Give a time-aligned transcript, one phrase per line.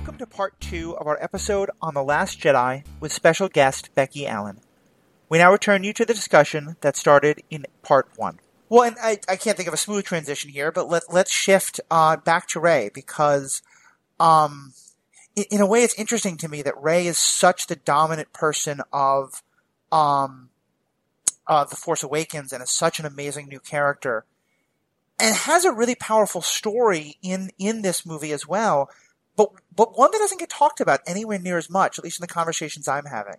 [0.00, 4.26] welcome to part two of our episode on The Last Jedi with special guest Becky
[4.26, 4.62] Allen.
[5.28, 8.40] We now return you to the discussion that started in part one.
[8.70, 11.80] Well, and I, I can't think of a smooth transition here, but let, let's shift
[11.90, 13.60] uh, back to Rey because,
[14.18, 14.72] um,
[15.36, 18.80] in, in, a way, it's interesting to me that Rey is such the dominant person
[18.94, 19.42] of
[19.92, 20.48] um,
[21.46, 24.24] uh, The Force Awakens and is such an amazing new character
[25.18, 28.88] and has a really powerful story in, in this movie as well
[29.40, 32.22] but but one that doesn't get talked about anywhere near as much, at least in
[32.22, 33.36] the conversations I'm having.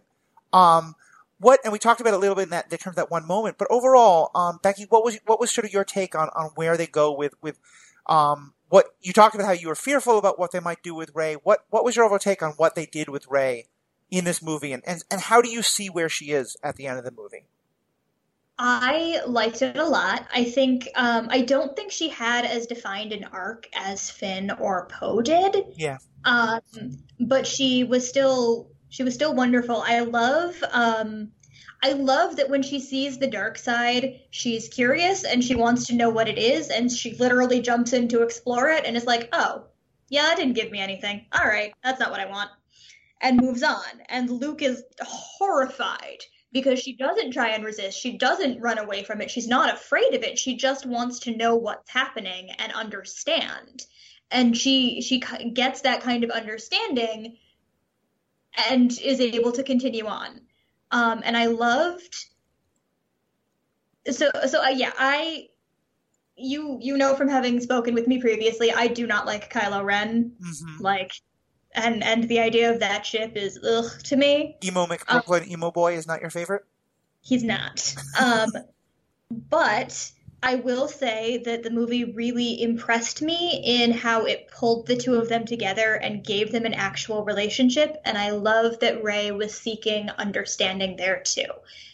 [0.51, 0.95] Um,
[1.37, 3.11] what and we talked about it a little bit in that in terms of that
[3.11, 6.29] one moment, but overall, um, Becky, what was what was sort of your take on,
[6.35, 7.59] on where they go with with
[8.07, 11.11] um, what you talked about how you were fearful about what they might do with
[11.13, 11.35] Rey.
[11.35, 13.67] What what was your overall take on what they did with Rey
[14.09, 16.87] in this movie, and, and and how do you see where she is at the
[16.87, 17.45] end of the movie?
[18.63, 20.27] I liked it a lot.
[20.31, 24.85] I think um, I don't think she had as defined an arc as Finn or
[24.85, 25.65] Poe did.
[25.75, 25.97] Yeah.
[26.25, 26.61] Um,
[27.19, 29.81] but she was still she was still wonderful.
[29.83, 31.31] I love um,
[31.81, 35.95] I love that when she sees the dark side, she's curious and she wants to
[35.95, 39.27] know what it is, and she literally jumps in to explore it and is like,
[39.33, 39.69] "Oh,
[40.09, 41.25] yeah, that didn't give me anything.
[41.31, 42.51] All right, that's not what I want,"
[43.21, 44.03] and moves on.
[44.07, 46.19] And Luke is horrified
[46.51, 47.99] because she doesn't try and resist.
[47.99, 49.31] She doesn't run away from it.
[49.31, 50.37] She's not afraid of it.
[50.37, 53.85] She just wants to know what's happening and understand.
[54.29, 57.37] And she she gets that kind of understanding
[58.69, 60.41] and is able to continue on.
[60.91, 62.25] Um, and I loved
[64.09, 65.47] so so uh, yeah, I
[66.35, 70.33] you you know from having spoken with me previously, I do not like Kylo Ren.
[70.41, 70.81] Mm-hmm.
[70.81, 71.13] Like
[71.73, 74.57] and and the idea of that ship is ugh to me.
[74.63, 76.63] Emo McBrooklyn, um, emo boy is not your favorite.
[77.21, 77.95] He's not.
[78.19, 78.49] Um,
[79.29, 80.11] but
[80.43, 85.15] I will say that the movie really impressed me in how it pulled the two
[85.15, 87.97] of them together and gave them an actual relationship.
[88.05, 91.45] And I love that Rey was seeking understanding there too.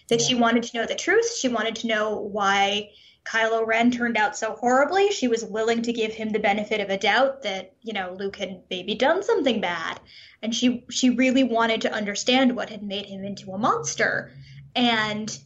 [0.07, 0.27] That yeah.
[0.27, 1.35] she wanted to know the truth.
[1.35, 2.91] She wanted to know why
[3.27, 6.89] Kylo Ren turned out so horribly, she was willing to give him the benefit of
[6.89, 9.99] a doubt that, you know, Luke had maybe done something bad.
[10.41, 14.31] And she she really wanted to understand what had made him into a monster.
[14.75, 15.37] And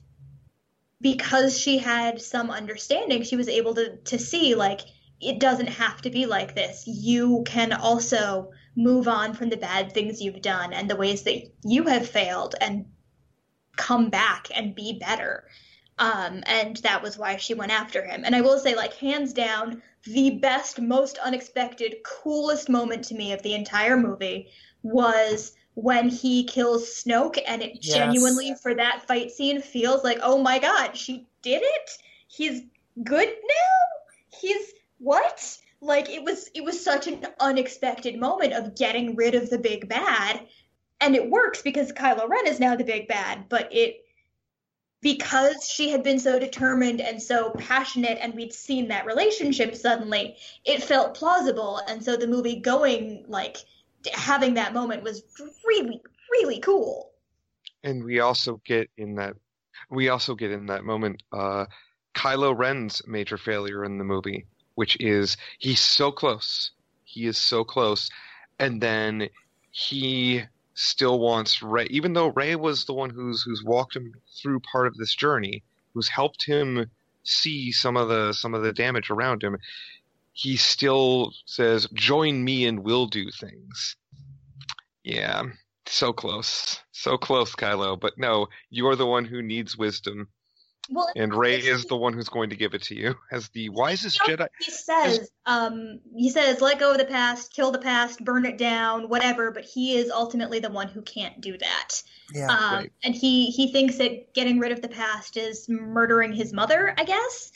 [0.99, 4.81] because she had some understanding, she was able to to see like
[5.19, 6.83] it doesn't have to be like this.
[6.85, 11.51] You can also move on from the bad things you've done and the ways that
[11.63, 12.85] you have failed and
[13.75, 15.45] come back and be better.
[15.99, 18.23] Um, and that was why she went after him.
[18.25, 23.33] And I will say, like, hands down, the best, most unexpected, coolest moment to me
[23.33, 24.49] of the entire movie
[24.83, 27.95] was when he kills Snoke, and it yes.
[27.95, 31.97] genuinely, for that fight scene, feels like, oh my god, she did it?
[32.27, 32.63] He's
[33.03, 34.37] good now?
[34.39, 35.57] He's what?
[35.81, 39.89] Like it was it was such an unexpected moment of getting rid of the big
[39.89, 40.45] bad.
[40.99, 44.05] And it works because Kylo Ren is now the big bad, but it
[45.01, 50.37] because she had been so determined and so passionate and we'd seen that relationship suddenly
[50.65, 51.81] it felt plausible.
[51.87, 53.57] And so the movie going like
[54.13, 55.23] having that moment was
[55.65, 56.01] really
[56.31, 57.11] really cool.
[57.83, 59.33] And we also get in that
[59.89, 61.65] we also get in that moment uh
[62.15, 64.45] Kylo Ren's major failure in the movie
[64.75, 66.71] which is he's so close.
[67.03, 68.09] He is so close.
[68.59, 69.29] And then
[69.71, 70.43] he
[70.81, 74.87] still wants Rey, even though Rey was the one who's who's walked him through part
[74.87, 76.89] of this journey, who's helped him
[77.23, 79.57] see some of the some of the damage around him.
[80.33, 83.95] He still says, "Join me and we'll do things."
[85.03, 85.43] Yeah,
[85.85, 87.99] so close, so close, Kylo.
[87.99, 90.29] But no, you're the one who needs wisdom.
[90.91, 93.69] Well, and Rey is the one who's going to give it to you as the
[93.69, 94.47] wisest you know, Jedi.
[94.59, 98.45] He says, as, um, he says, let go of the past, kill the past, burn
[98.45, 99.51] it down, whatever.
[99.51, 102.03] But he is ultimately the one who can't do that.
[102.33, 102.93] Yeah, um, right.
[103.03, 107.05] And he he thinks that getting rid of the past is murdering his mother, I
[107.05, 107.51] guess.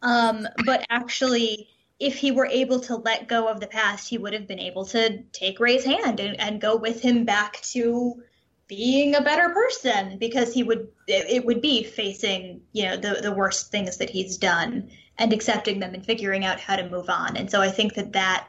[0.00, 1.68] Um, but actually,
[1.98, 4.86] if he were able to let go of the past, he would have been able
[4.86, 8.22] to take Rey's hand and, and go with him back to
[8.68, 13.32] being a better person because he would it would be facing you know the the
[13.32, 17.36] worst things that he's done and accepting them and figuring out how to move on.
[17.36, 18.46] And so i think that that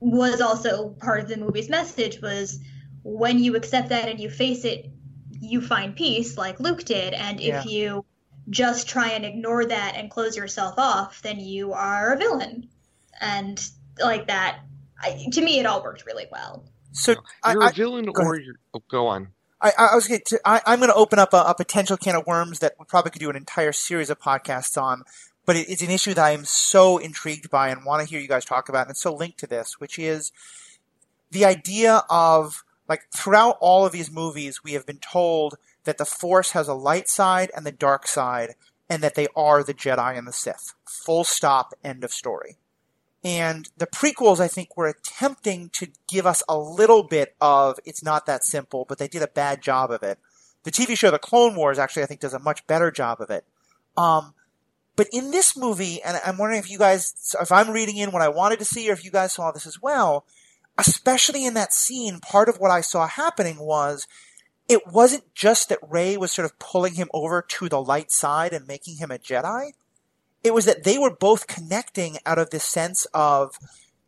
[0.00, 2.58] was also part of the movie's message was
[3.02, 4.90] when you accept that and you face it
[5.30, 7.14] you find peace like luke did.
[7.14, 7.64] And if yeah.
[7.64, 8.04] you
[8.50, 12.68] just try and ignore that and close yourself off then you are a villain.
[13.20, 13.64] And
[14.00, 14.58] like that
[15.00, 16.68] I, to me it all worked really well.
[16.92, 17.14] So
[17.46, 19.28] you're I, a villain or you're oh, go on
[19.60, 22.14] I, I was going to, I, am going to open up a, a, potential can
[22.14, 25.02] of worms that we probably could do an entire series of podcasts on,
[25.46, 28.20] but it, it's an issue that I am so intrigued by and want to hear
[28.20, 30.30] you guys talk about, and it's so linked to this, which is
[31.30, 36.04] the idea of like throughout all of these movies, we have been told that the
[36.04, 38.54] Force has a light side and the dark side,
[38.88, 40.74] and that they are the Jedi and the Sith.
[41.04, 41.72] Full stop.
[41.82, 42.56] End of story.
[43.26, 48.04] And the prequels, I think, were attempting to give us a little bit of it's
[48.04, 50.20] not that simple, but they did a bad job of it.
[50.62, 53.30] The TV show The Clone Wars actually, I think, does a much better job of
[53.30, 53.44] it.
[53.96, 54.34] Um,
[54.94, 58.22] but in this movie, and I'm wondering if you guys, if I'm reading in what
[58.22, 60.24] I wanted to see, or if you guys saw this as well,
[60.78, 64.06] especially in that scene, part of what I saw happening was
[64.68, 68.52] it wasn't just that Rey was sort of pulling him over to the light side
[68.52, 69.72] and making him a Jedi.
[70.46, 73.58] It was that they were both connecting out of this sense of,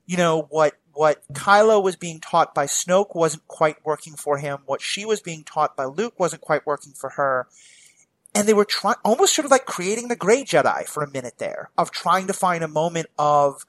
[0.06, 4.58] you know, what what Kylo was being taught by Snoke wasn't quite working for him.
[4.64, 7.48] What she was being taught by Luke wasn't quite working for her.
[8.36, 11.38] And they were trying, almost sort of like creating the Gray Jedi for a minute
[11.38, 13.64] there, of trying to find a moment of,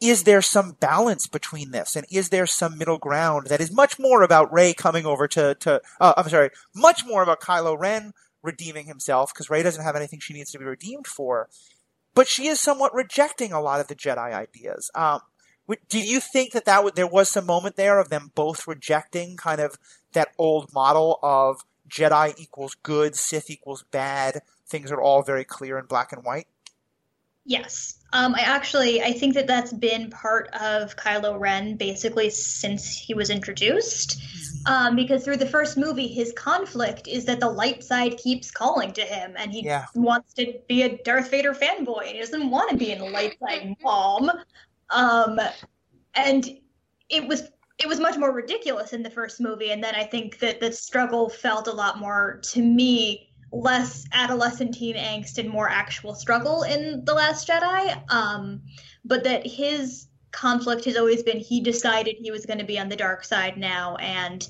[0.00, 3.98] is there some balance between this and is there some middle ground that is much
[3.98, 8.12] more about Rey coming over to, to uh, I'm sorry, much more about Kylo Ren
[8.42, 11.48] redeeming himself because Rey doesn't have anything she needs to be redeemed for,
[12.18, 14.90] but she is somewhat rejecting a lot of the Jedi ideas.
[14.92, 15.20] Um,
[15.88, 19.60] do you think that that there was some moment there of them both rejecting kind
[19.60, 19.78] of
[20.14, 24.40] that old model of Jedi equals good, Sith equals bad?
[24.66, 26.48] Things are all very clear in black and white.
[27.48, 27.94] Yes.
[28.12, 33.14] Um, I actually I think that that's been part of Kylo Ren basically since he
[33.14, 34.22] was introduced.
[34.66, 38.92] Um, because through the first movie, his conflict is that the light side keeps calling
[38.92, 39.86] to him, and he yeah.
[39.94, 42.04] wants to be a Darth Vader fanboy.
[42.04, 44.30] He doesn't want to be in the light side mom.
[44.90, 45.40] Um,
[46.14, 46.50] and
[47.08, 47.44] it was
[47.78, 50.70] it was much more ridiculous in the first movie, and then I think that the
[50.70, 56.62] struggle felt a lot more to me less adolescent teen angst and more actual struggle
[56.62, 58.02] in The Last Jedi.
[58.12, 58.62] Um,
[59.04, 62.88] but that his conflict has always been he decided he was going to be on
[62.88, 64.46] the dark side now, and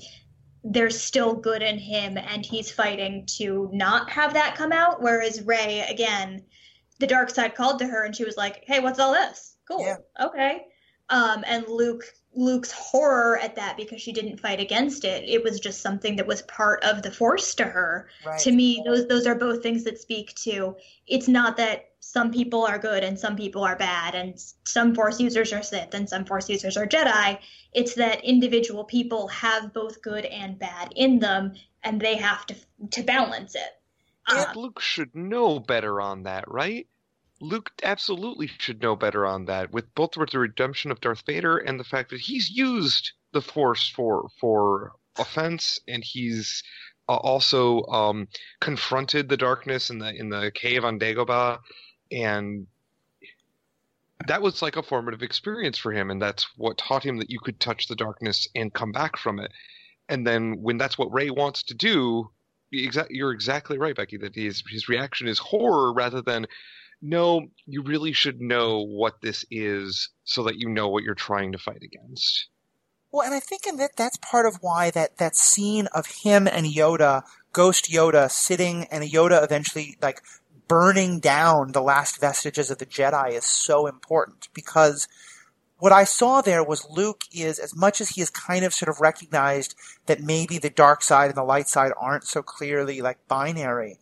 [0.63, 5.01] there's still good in him, and he's fighting to not have that come out.
[5.01, 6.43] Whereas rey again,
[6.99, 9.55] the dark side called to her, and she was like, "Hey, what's all this?
[9.67, 10.25] Cool, yeah.
[10.25, 10.65] okay."
[11.09, 12.03] Um, and Luke
[12.39, 15.27] Luke's horror at that because she didn't fight against it.
[15.27, 18.09] It was just something that was part of the force to her.
[18.25, 18.39] Right.
[18.39, 20.75] To me, those those are both things that speak to
[21.05, 25.19] it's not that some people are good and some people are bad and some force
[25.19, 27.37] users are Sith and some force users are Jedi.
[27.73, 31.53] It's that individual people have both good and bad in them
[31.83, 32.55] and they have to
[32.91, 33.81] to balance it.
[34.27, 36.87] And uh, Luke should know better on that, right?
[37.41, 41.57] Luke absolutely should know better on that, with both with the redemption of Darth Vader
[41.57, 46.63] and the fact that he's used the Force for for offense, and he's
[47.07, 48.27] uh, also um,
[48.59, 51.59] confronted the darkness in the in the cave on Dagobah,
[52.11, 52.67] and
[54.27, 57.39] that was like a formative experience for him, and that's what taught him that you
[57.39, 59.51] could touch the darkness and come back from it.
[60.09, 62.29] And then when that's what Rey wants to do,
[62.71, 64.17] you're exactly right, Becky.
[64.17, 66.45] That his his reaction is horror rather than
[67.01, 71.51] no, you really should know what this is so that you know what you're trying
[71.53, 72.47] to fight against.
[73.11, 76.47] Well, and I think in that that's part of why that that scene of him
[76.47, 77.23] and Yoda,
[77.53, 80.21] Ghost Yoda, sitting and Yoda eventually like
[80.67, 85.07] burning down the last vestiges of the Jedi is so important because
[85.79, 88.89] what I saw there was Luke is as much as he has kind of sort
[88.89, 89.73] of recognized
[90.05, 93.97] that maybe the dark side and the light side aren't so clearly like binary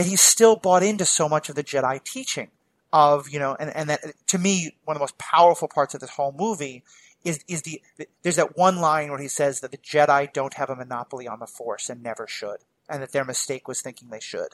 [0.00, 2.48] that he's still bought into so much of the Jedi teaching
[2.90, 6.00] of, you know, and, and that to me, one of the most powerful parts of
[6.00, 6.82] this whole movie
[7.22, 7.82] is, is the,
[8.22, 11.38] there's that one line where he says that the Jedi don't have a monopoly on
[11.38, 14.48] the Force and never should, and that their mistake was thinking they should.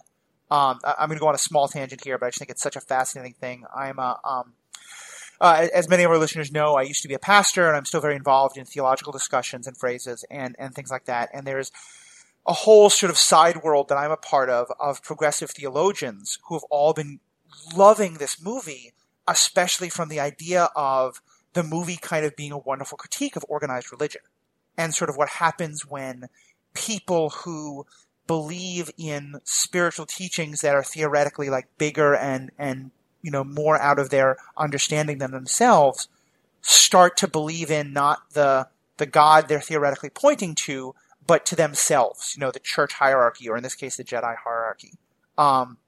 [0.51, 2.51] Um, I, am going to go on a small tangent here, but I just think
[2.51, 3.67] it's such a fascinating thing.
[3.73, 4.55] I'm a, um,
[5.41, 7.85] uh, as many of our listeners know, I used to be a pastor, and I'm
[7.85, 11.31] still very involved in theological discussions and phrases and, and things like that.
[11.33, 11.71] And there's
[12.47, 16.55] a whole sort of side world that I'm a part of of progressive theologians who
[16.55, 17.21] have all been
[17.75, 18.93] loving this movie,
[19.27, 21.21] especially from the idea of
[21.55, 24.23] the movie kind of being a wonderful critique of organized religion
[24.77, 26.29] and sort of what happens when
[26.75, 27.87] people who
[28.27, 32.91] believe in spiritual teachings that are theoretically like bigger and and
[33.23, 36.09] you know more out of their understanding than themselves
[36.61, 38.67] start to believe in not the
[38.99, 40.95] the god they're theoretically pointing to
[41.27, 44.93] but to themselves, you know, the church hierarchy, or in this case, the Jedi hierarchy.
[45.37, 45.79] Um,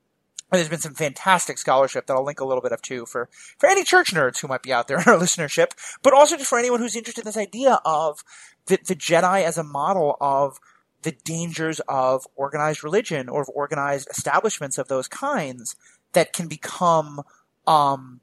[0.50, 3.28] there's been some fantastic scholarship that I'll link a little bit of too for,
[3.58, 6.48] for any church nerds who might be out there in our listenership, but also just
[6.48, 8.24] for anyone who's interested in this idea of
[8.66, 10.58] the, the Jedi as a model of
[11.02, 15.76] the dangers of organized religion or of organized establishments of those kinds
[16.12, 17.22] that can become,
[17.66, 18.20] um,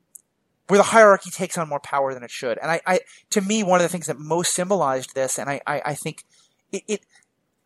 [0.68, 2.58] where the hierarchy takes on more power than it should.
[2.58, 5.62] And I, I to me, one of the things that most symbolized this, and I,
[5.68, 6.24] I, I think
[6.76, 7.06] it, it,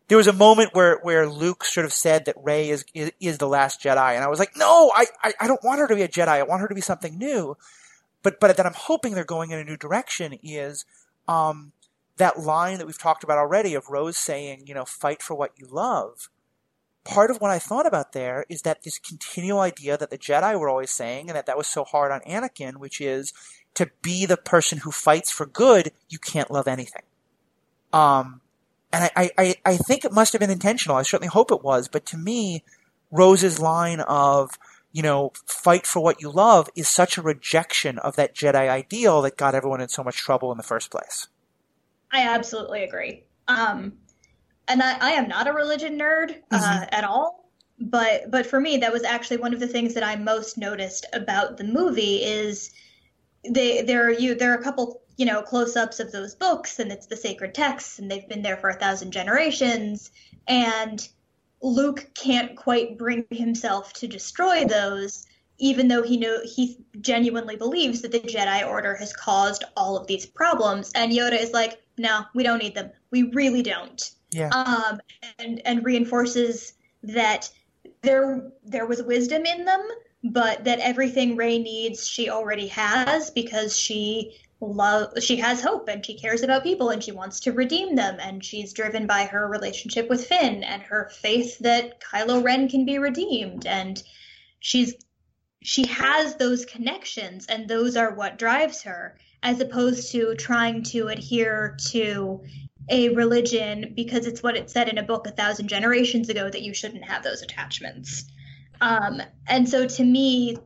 [0.08, 3.38] there was a moment where, where Luke sort of said that Rey is, is, is
[3.38, 4.16] the last Jedi.
[4.16, 6.28] And I was like, no, I, I, I don't want her to be a Jedi.
[6.28, 7.56] I want her to be something new.
[8.22, 10.86] But, but that I'm hoping they're going in a new direction is,
[11.28, 11.72] um,
[12.18, 15.54] that line that we've talked about already of Rose saying, you know, fight for what
[15.58, 16.30] you love
[17.10, 20.58] part of what I thought about there is that this continual idea that the Jedi
[20.60, 23.34] were always saying, and that that was so hard on Anakin, which is
[23.74, 27.02] to be the person who fights for good, you can't love anything.
[27.92, 28.42] Um,
[28.92, 30.98] and I, I, I think it must have been intentional.
[30.98, 31.88] I certainly hope it was.
[31.88, 32.64] But to me,
[33.12, 34.58] Rose's line of,
[34.92, 39.22] you know, fight for what you love is such a rejection of that Jedi ideal
[39.22, 41.28] that got everyone in so much trouble in the first place.
[42.12, 43.24] I absolutely agree.
[43.48, 43.94] Um,
[44.68, 46.84] and I, I am not a religion nerd uh, mm-hmm.
[46.92, 47.40] at all
[47.80, 51.06] but but for me that was actually one of the things that i most noticed
[51.14, 52.72] about the movie is
[53.50, 56.92] they there are you there are a couple you know close-ups of those books and
[56.92, 60.12] it's the sacred texts and they've been there for a thousand generations
[60.48, 61.08] and
[61.62, 68.02] luke can't quite bring himself to destroy those even though he know he genuinely believes
[68.02, 72.22] that the jedi order has caused all of these problems and yoda is like no
[72.34, 74.50] we don't need them we really don't yeah.
[74.50, 75.00] Um,
[75.40, 76.74] and and reinforces
[77.04, 77.50] that
[78.02, 79.82] there there was wisdom in them,
[80.24, 86.06] but that everything Rey needs she already has because she love she has hope and
[86.06, 89.48] she cares about people and she wants to redeem them and she's driven by her
[89.48, 94.04] relationship with Finn and her faith that Kylo Ren can be redeemed and
[94.60, 94.96] she's
[95.62, 101.08] she has those connections and those are what drives her as opposed to trying to
[101.08, 102.42] adhere to
[102.90, 106.64] a religion because it's what it said in a book a thousand generations ago that
[106.64, 108.26] you shouldn't have those attachments.
[108.82, 110.58] Um, and so to me,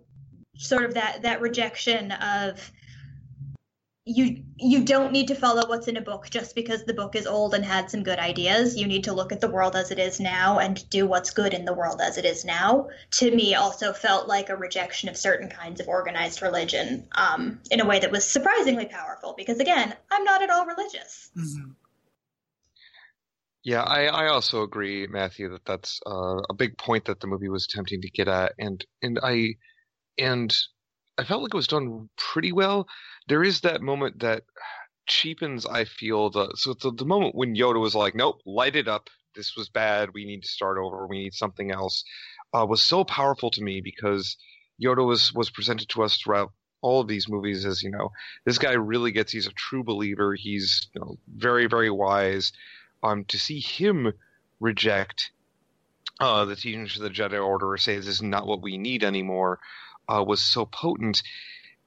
[0.58, 2.72] sort of that that rejection of
[4.06, 7.26] you you don't need to follow what's in a book just because the book is
[7.26, 8.76] old and had some good ideas.
[8.76, 11.54] You need to look at the world as it is now and do what's good
[11.54, 12.90] in the world as it is now.
[13.12, 17.80] To me, also felt like a rejection of certain kinds of organized religion um, in
[17.80, 19.36] a way that was surprisingly powerful.
[19.38, 21.32] Because again, I'm not at all religious.
[21.38, 21.72] Mm-hmm.
[23.64, 27.48] Yeah, I, I also agree, Matthew, that that's uh, a big point that the movie
[27.48, 29.56] was attempting to get at, and and I
[30.18, 30.54] and
[31.18, 32.88] I felt like it was done pretty well.
[33.28, 34.44] There is that moment that
[35.06, 38.88] cheapens, I feel, the so the, the moment when Yoda was like, "Nope, light it
[38.88, 39.10] up.
[39.36, 40.14] This was bad.
[40.14, 41.08] We need to start over.
[41.08, 42.04] We need something else,"
[42.54, 44.38] uh, was so powerful to me because
[44.82, 46.52] Yoda was was presented to us throughout
[46.82, 48.12] all of these movies as you know
[48.46, 52.52] this guy really gets he's a true believer he's you know, very very wise
[53.04, 54.12] um, to see him
[54.60, 55.32] reject
[56.20, 59.04] uh, the teachings of the Jedi Order or say this is not what we need
[59.04, 59.60] anymore
[60.08, 61.22] uh, was so potent.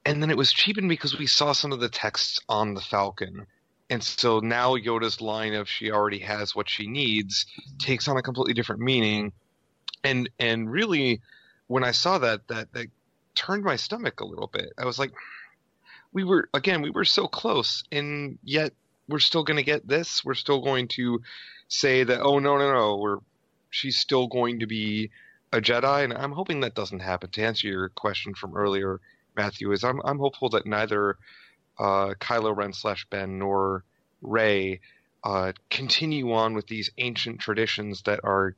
[0.04, 3.46] And then it was cheapened because we saw some of the texts on the Falcon.
[3.88, 7.46] And so now Yoda's line of she already has what she needs
[7.78, 9.32] takes on a completely different meaning.
[10.02, 11.20] And and really
[11.68, 12.86] when I saw that that that
[13.34, 14.72] turned my stomach a little bit.
[14.78, 15.12] I was like
[16.12, 18.72] we were again, we were so close and yet
[19.08, 20.24] we're still going to get this.
[20.24, 21.20] We're still going to
[21.68, 23.18] say that oh no no no we're
[23.70, 25.10] she's still going to be
[25.52, 27.30] a Jedi, and I'm hoping that doesn't happen.
[27.30, 29.00] To answer your question from earlier,
[29.36, 31.16] Matthew, is I'm I'm hopeful that neither
[31.78, 33.84] uh, Kylo Ren slash Ben nor
[34.22, 34.80] Rey
[35.24, 38.54] uh, continue on with these ancient traditions that are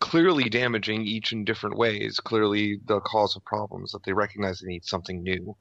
[0.00, 2.20] clearly damaging each in different ways.
[2.20, 5.56] Clearly, the cause of problems that they recognize they need something new.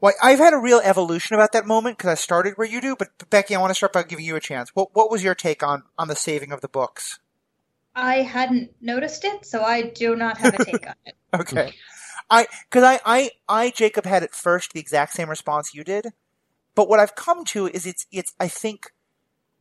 [0.00, 2.96] Well, I've had a real evolution about that moment because I started where you do.
[2.96, 4.70] But Becky, I want to start by giving you a chance.
[4.74, 7.18] What What was your take on on the saving of the books?
[8.00, 11.14] I hadn't noticed it, so I do not have a take on it.
[11.34, 11.74] Okay,
[12.30, 16.08] I because I, I I Jacob had at first the exact same response you did,
[16.74, 18.92] but what I've come to is it's it's I think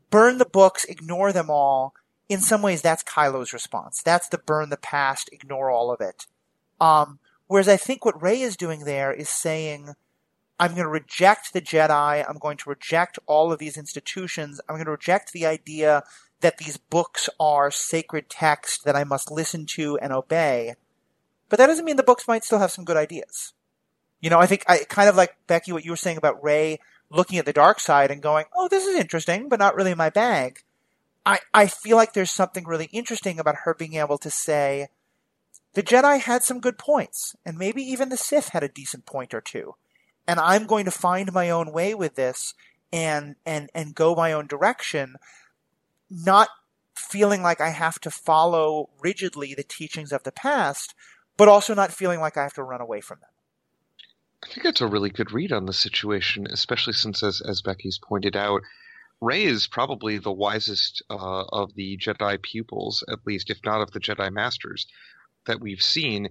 [0.10, 1.93] burn the books, ignore them all.
[2.27, 4.01] In some ways, that's Kylo's response.
[4.03, 6.27] That's the burn the past, ignore all of it.
[6.79, 9.96] Um, whereas I think what Rey is doing there is saying
[10.60, 12.25] I'm going to reject the Jedi.
[12.27, 14.60] I'm going to reject all of these institutions.
[14.67, 16.03] I'm going to reject the idea
[16.41, 20.75] that these books are sacred text that I must listen to and obey.
[21.50, 23.53] But that doesn't mean the books might still have some good ideas.
[24.22, 26.79] You know, I think I kind of like Becky what you were saying about Rey
[27.10, 30.10] looking at the dark side and going, "Oh, this is interesting, but not really my
[30.10, 30.63] bag."
[31.25, 34.89] I I feel like there's something really interesting about her being able to say
[35.74, 39.34] the Jedi had some good points, and maybe even the Sith had a decent point
[39.34, 39.75] or two
[40.29, 42.53] and I'm going to find my own way with this
[42.93, 45.15] and and and go my own direction,
[46.10, 46.50] not
[46.96, 50.94] feeling like I have to follow rigidly the teachings of the past,
[51.38, 53.30] but also not feeling like I have to run away from them.
[54.44, 58.00] I think that's a really good read on the situation, especially since, as as Becky's
[58.01, 58.62] pointed out,
[59.22, 63.92] Rey is probably the wisest uh, of the Jedi pupils, at least, if not of
[63.92, 64.88] the Jedi Masters,
[65.46, 66.30] that we've seen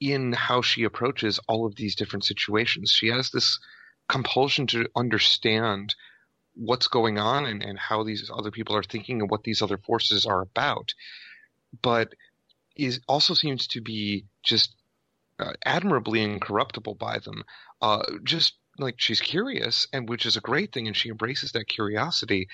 [0.00, 2.90] in how she approaches all of these different situations.
[2.90, 3.58] She has this
[4.08, 5.94] compulsion to understand
[6.56, 9.78] what's going on and, and how these other people are thinking and what these other
[9.78, 10.94] forces are about.
[11.82, 12.14] But
[12.74, 14.74] is also seems to be just
[15.38, 17.42] uh, admirably incorruptible by them.
[17.80, 21.68] Uh, just like she's curious, and which is a great thing, and she embraces that
[21.68, 22.48] curiosity.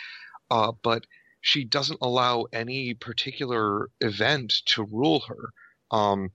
[0.50, 1.06] Uh, but
[1.40, 5.52] she doesn't allow any particular event to rule her.
[5.90, 6.30] Um,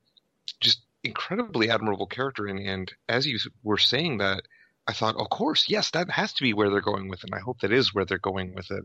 [0.59, 4.43] just incredibly admirable character, and, and as you were saying that,
[4.87, 7.31] I thought, of course, yes, that has to be where they're going with it.
[7.31, 8.83] And I hope that is where they're going with it,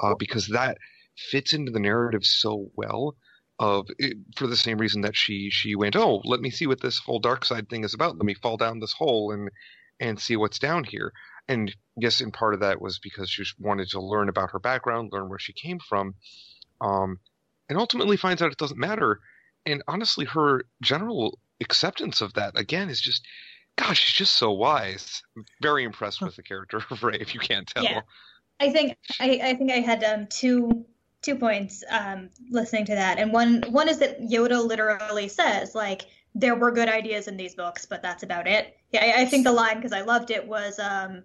[0.00, 0.78] uh, because that
[1.16, 3.16] fits into the narrative so well.
[3.58, 6.80] Of it, for the same reason that she she went, oh, let me see what
[6.80, 8.16] this whole dark side thing is about.
[8.16, 9.50] Let me fall down this hole and
[10.00, 11.12] and see what's down here.
[11.46, 15.10] And yes, in part of that was because she wanted to learn about her background,
[15.12, 16.14] learn where she came from,
[16.80, 17.20] um,
[17.68, 19.20] and ultimately finds out it doesn't matter.
[19.64, 23.24] And honestly, her general acceptance of that again is just
[23.76, 25.22] gosh, she's just so wise.
[25.60, 27.84] Very impressed with the character of Rey, if you can't tell.
[27.84, 28.02] Yeah.
[28.60, 30.84] I think I, I think I had um, two
[31.22, 36.02] two points um, listening to that, and one one is that Yoda literally says like
[36.34, 38.76] there were good ideas in these books, but that's about it.
[38.92, 41.24] Yeah, I, I think the line because I loved it was um,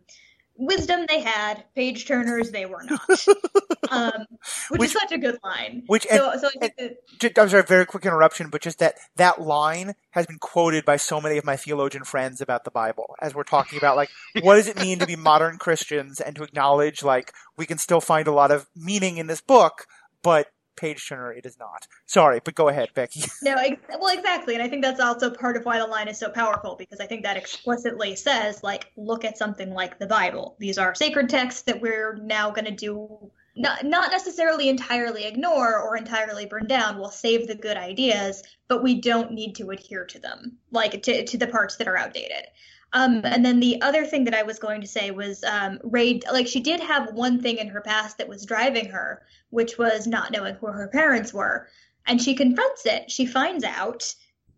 [0.58, 3.10] wisdom they had, page turners they were not.
[3.90, 4.26] um,
[4.70, 5.84] which, which, is such a good line.
[5.88, 6.72] Which so, and, so I
[7.20, 10.98] that, I'm sorry, very quick interruption, but just that that line has been quoted by
[10.98, 14.10] so many of my theologian friends about the Bible as we're talking about like
[14.42, 18.02] what does it mean to be modern Christians and to acknowledge like we can still
[18.02, 19.86] find a lot of meaning in this book,
[20.22, 20.48] but
[20.78, 21.88] page turner it is not.
[22.06, 23.24] Sorry, but go ahead, Becky.
[23.44, 26.18] no, ex- well, exactly, and I think that's also part of why the line is
[26.18, 30.56] so powerful because I think that explicitly says, like, look at something like the Bible.
[30.60, 35.80] These are sacred texts that we're now going to do not not necessarily entirely ignore
[35.80, 37.00] or entirely burn down.
[37.00, 41.26] We'll save the good ideas, but we don't need to adhere to them, like to
[41.26, 42.46] to the parts that are outdated.
[42.94, 46.22] Um, and then the other thing that I was going to say was um, Rey,
[46.32, 50.08] like she did have one thing in her past that was driving her, which was
[50.08, 51.68] not knowing who her parents were.
[52.06, 53.12] And she confronts it.
[53.12, 54.16] She finds out,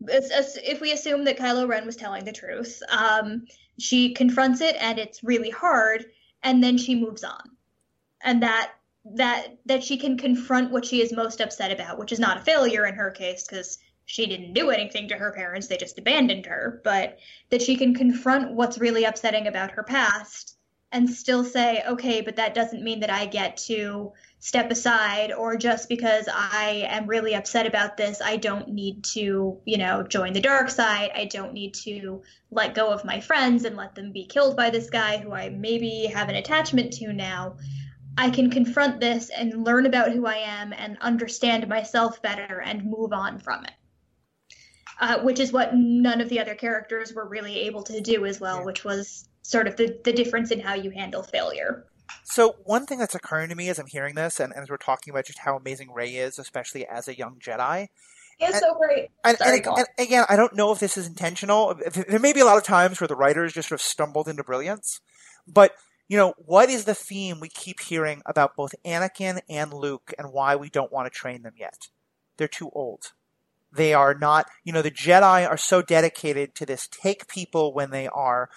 [0.08, 3.46] if we assume that Kylo Ren was telling the truth, um,
[3.80, 6.06] she confronts it and it's really hard.
[6.44, 7.50] And then she moves on.
[8.24, 8.74] And that
[9.16, 12.42] that that she can confront what she is most upset about, which is not a
[12.42, 16.48] failure in her case, because she didn't do anything to her parents, they just abandoned
[16.48, 17.20] her, but
[17.52, 20.58] that she can confront what's really upsetting about her past
[20.92, 25.56] and still say, okay, but that doesn't mean that I get to step aside, or
[25.58, 30.34] just because I am really upset about this, I don't need to, you know, join
[30.34, 31.12] the dark side.
[31.14, 34.72] I don't need to let go of my friends and let them be killed by
[34.72, 37.58] this guy who I maybe have an attachment to now.
[38.18, 42.86] I can confront this and learn about who I am and understand myself better and
[42.86, 43.72] move on from it
[45.00, 48.40] uh, which is what none of the other characters were really able to do as
[48.40, 48.66] well, yeah.
[48.66, 51.86] which was sort of the, the difference in how you handle failure.
[52.24, 54.78] So one thing that's occurring to me as I'm hearing this, and, and as we're
[54.78, 57.88] talking about just how amazing Rey is, especially as a young Jedi.
[58.40, 59.10] Yeah, so great.
[59.24, 61.76] And, Sorry, and, and, again, I don't know if this is intentional.
[62.08, 64.44] There may be a lot of times where the writers just sort of stumbled into
[64.44, 65.02] brilliance,
[65.48, 65.74] but
[66.08, 70.34] you know, what is the theme we keep hearing about both Anakin and Luke, and
[70.34, 71.90] why we don't want to train them yet?
[72.38, 73.12] They're too old.
[73.72, 77.92] They are not, you know, the Jedi are so dedicated to this take people when
[77.92, 78.50] they are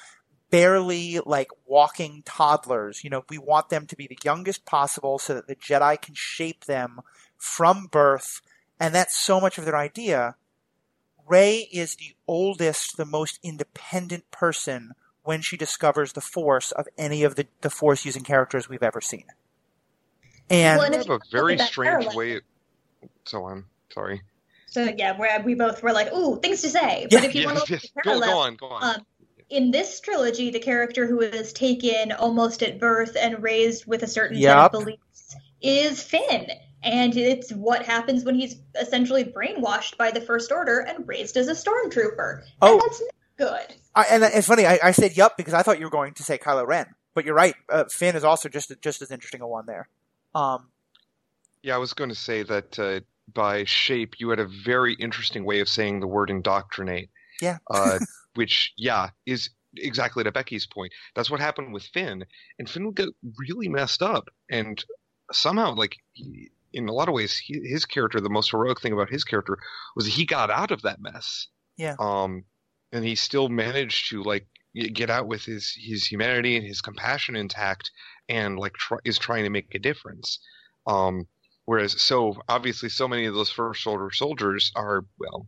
[0.51, 3.05] barely like walking toddlers.
[3.05, 6.15] You know, we want them to be the youngest possible so that the Jedi can
[6.15, 7.01] shape them
[7.37, 8.41] from birth.
[8.81, 10.37] And that's so much of their idea.
[11.27, 17.23] Rey is the oldest, the most independent person when she discovers the Force of any
[17.23, 19.25] of the, the Force using characters we've ever seen.
[20.51, 22.41] And well, have a very strange way.
[23.25, 23.65] So on.
[23.95, 24.23] Sorry.
[24.73, 27.47] So yeah, where we both were like, "Ooh, things to say." But if you yeah,
[27.49, 28.97] want to look at parallel, go, go on, go on.
[28.97, 29.07] Um,
[29.51, 34.07] in this trilogy, the character who is taken almost at birth and raised with a
[34.07, 34.57] certain yep.
[34.57, 36.47] set of beliefs is Finn.
[36.83, 41.49] And it's what happens when he's essentially brainwashed by the First Order and raised as
[41.49, 42.43] a stormtrooper.
[42.63, 42.73] Oh.
[42.73, 43.03] And that's
[43.37, 43.77] good.
[43.95, 46.23] I, and it's funny, I, I, said yup because I thought you were going to
[46.23, 46.87] say Kylo Ren.
[47.15, 47.55] But you're right.
[47.69, 49.87] Uh, Finn is also just just as interesting a one there.
[50.35, 50.69] Um,
[51.63, 53.01] yeah, I was going to say that uh,
[53.35, 57.11] by shape, you had a very interesting way of saying the word indoctrinate.
[57.41, 57.59] Yeah.
[57.71, 57.99] uh,
[58.35, 60.93] which, yeah, is exactly to Becky's point.
[61.15, 62.25] That's what happened with Finn,
[62.59, 64.83] and Finn would get really messed up, and
[65.33, 68.93] somehow, like, he, in a lot of ways, he, his character, the most heroic thing
[68.93, 69.59] about his character
[69.95, 71.49] was he got out of that mess.
[71.77, 71.97] Yeah.
[71.99, 72.45] Um,
[72.93, 77.37] and he still managed to like get out with his his humanity and his compassion
[77.37, 77.91] intact,
[78.29, 80.39] and like try, is trying to make a difference.
[80.87, 81.27] Um,
[81.65, 85.47] whereas, so obviously, so many of those first order soldiers are well,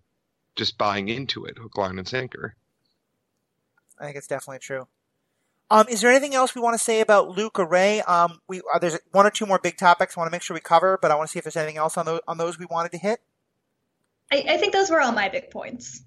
[0.57, 2.57] just buying into it, hook, line, and sinker.
[3.98, 4.87] I think it's definitely true.
[5.70, 8.03] Um, is there anything else we want to say about Luke or Rey?
[8.03, 10.55] Um, we uh, there's one or two more big topics I want to make sure
[10.55, 12.59] we cover, but I want to see if there's anything else on those on those
[12.59, 13.20] we wanted to hit.
[14.33, 16.03] I, I think those were all my big points.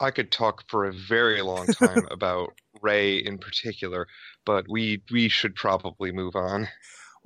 [0.00, 4.06] I could talk for a very long time about Rey in particular,
[4.46, 6.68] but we we should probably move on.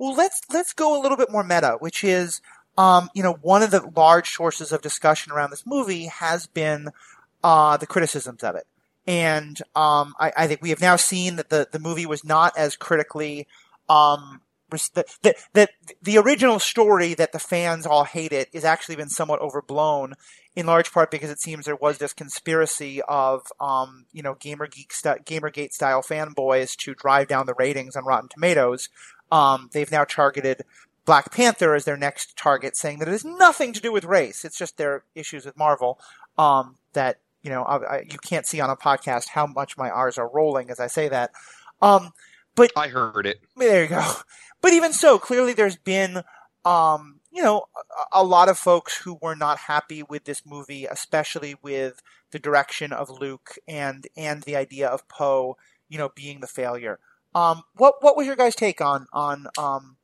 [0.03, 2.41] Well, let's let's go a little bit more meta, which is,
[2.77, 6.89] um, you know, one of the large sources of discussion around this movie has been
[7.41, 8.67] uh, the criticisms of it,
[9.07, 12.51] and um, I, I, think we have now seen that the the movie was not
[12.57, 13.47] as critically.
[13.87, 14.41] Um,
[14.95, 15.69] that, that,
[16.01, 20.15] the original story that the fans all hate it is actually been somewhat overblown
[20.55, 24.65] in large part because it seems there was this conspiracy of, um, you know, gamer
[24.65, 28.89] geek st- gamergate style fanboys to drive down the ratings on Rotten Tomatoes.
[29.33, 30.61] Um, they've now targeted
[31.05, 34.45] Black Panther as their next target, saying that it has nothing to do with race.
[34.45, 35.99] It's just their issues with Marvel.
[36.37, 39.89] Um, that you know, I, I, you can't see on a podcast how much my
[39.89, 41.31] R's are rolling as I say that.
[41.81, 42.11] Um,
[42.55, 43.39] but I heard it.
[43.57, 44.13] There you go.
[44.61, 46.23] But even so, clearly there's been
[46.63, 47.65] um, you know,
[48.13, 52.39] a, a, lot of folks who were not happy with this movie, especially with the
[52.39, 55.57] direction of Luke and and the idea of Poe,
[55.89, 56.99] you know, being the failure.
[57.35, 59.97] Um, what what was your guys' take on on um,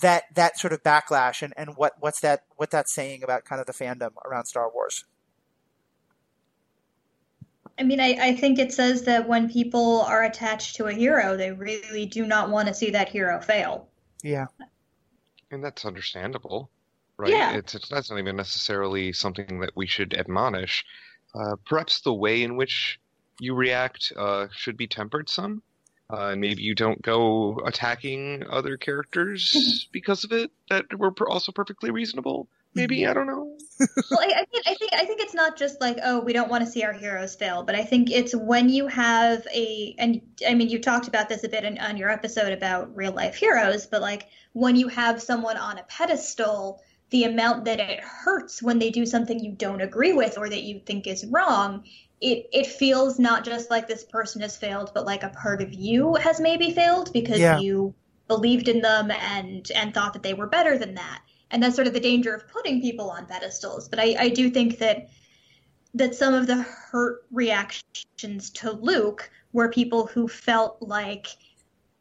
[0.00, 3.60] that that sort of backlash and, and what what's that what that's saying about kind
[3.60, 5.04] of the fandom around Star Wars?
[7.78, 11.36] I mean, I, I think it says that when people are attached to a hero,
[11.36, 13.88] they really do not want to see that hero fail.
[14.22, 14.46] Yeah
[15.54, 16.70] and that's understandable,
[17.16, 17.30] right?
[17.30, 17.54] Yeah.
[17.54, 20.84] It's, it's that's not even necessarily something that we should admonish.
[21.34, 23.00] Uh, perhaps the way in which
[23.40, 25.62] you react uh, should be tempered some.
[26.12, 31.50] Uh, and maybe you don't go attacking other characters because of it that were also
[31.50, 32.48] perfectly reasonable.
[32.74, 33.56] Maybe I don't know.
[34.10, 36.50] well, I, I, mean, I think I think it's not just like oh we don't
[36.50, 40.20] want to see our heroes fail, but I think it's when you have a and
[40.46, 43.36] I mean you talked about this a bit in, on your episode about real life
[43.36, 48.60] heroes, but like when you have someone on a pedestal, the amount that it hurts
[48.60, 51.84] when they do something you don't agree with or that you think is wrong,
[52.24, 55.74] it it feels not just like this person has failed, but like a part of
[55.74, 57.58] you has maybe failed because yeah.
[57.58, 57.94] you
[58.28, 61.20] believed in them and and thought that they were better than that.
[61.50, 63.88] And that's sort of the danger of putting people on pedestals.
[63.88, 65.10] But I, I do think that
[65.92, 71.28] that some of the hurt reactions to Luke were people who felt like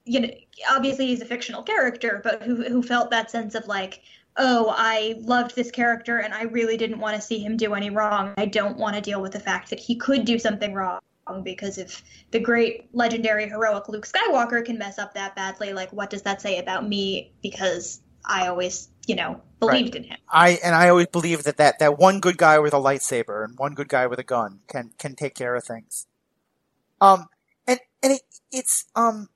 [0.05, 0.29] you know,
[0.69, 4.01] obviously he's a fictional character, but who who felt that sense of like,
[4.37, 7.89] oh, I loved this character and I really didn't want to see him do any
[7.89, 8.33] wrong.
[8.37, 10.99] I don't want to deal with the fact that he could do something wrong
[11.43, 16.09] because if the great legendary heroic Luke Skywalker can mess up that badly, like what
[16.09, 20.03] does that say about me because I always, you know, believed right.
[20.03, 20.17] in him.
[20.29, 23.57] I and I always believe that, that that one good guy with a lightsaber and
[23.57, 26.07] one good guy with a gun can can take care of things.
[26.99, 27.27] Um
[27.67, 29.29] and and it, it's um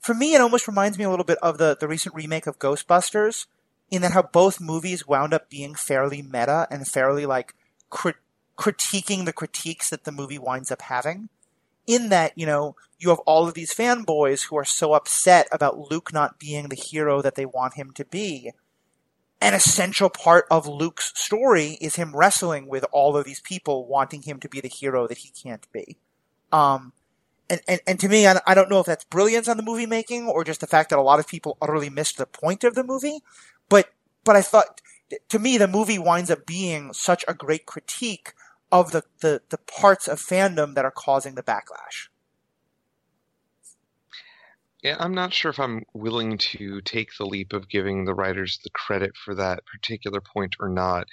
[0.00, 2.58] for me, it almost reminds me a little bit of the, the recent remake of
[2.58, 3.46] Ghostbusters,
[3.90, 7.54] in that how both movies wound up being fairly meta and fairly like
[7.90, 8.16] crit-
[8.56, 11.28] critiquing the critiques that the movie winds up having.
[11.86, 15.90] In that, you know, you have all of these fanboys who are so upset about
[15.90, 18.52] Luke not being the hero that they want him to be.
[19.40, 24.22] An essential part of Luke's story is him wrestling with all of these people wanting
[24.22, 25.96] him to be the hero that he can't be.
[26.52, 26.92] Um,
[27.48, 29.86] and, and, and to me, I, I don't know if that's brilliance on the movie
[29.86, 32.74] making or just the fact that a lot of people utterly missed the point of
[32.74, 33.20] the movie.
[33.70, 33.88] But,
[34.24, 34.82] but I thought,
[35.30, 38.34] to me, the movie winds up being such a great critique
[38.70, 42.08] of the, the, the parts of fandom that are causing the backlash.
[44.82, 48.58] Yeah, I'm not sure if I'm willing to take the leap of giving the writers
[48.64, 51.06] the credit for that particular point or not.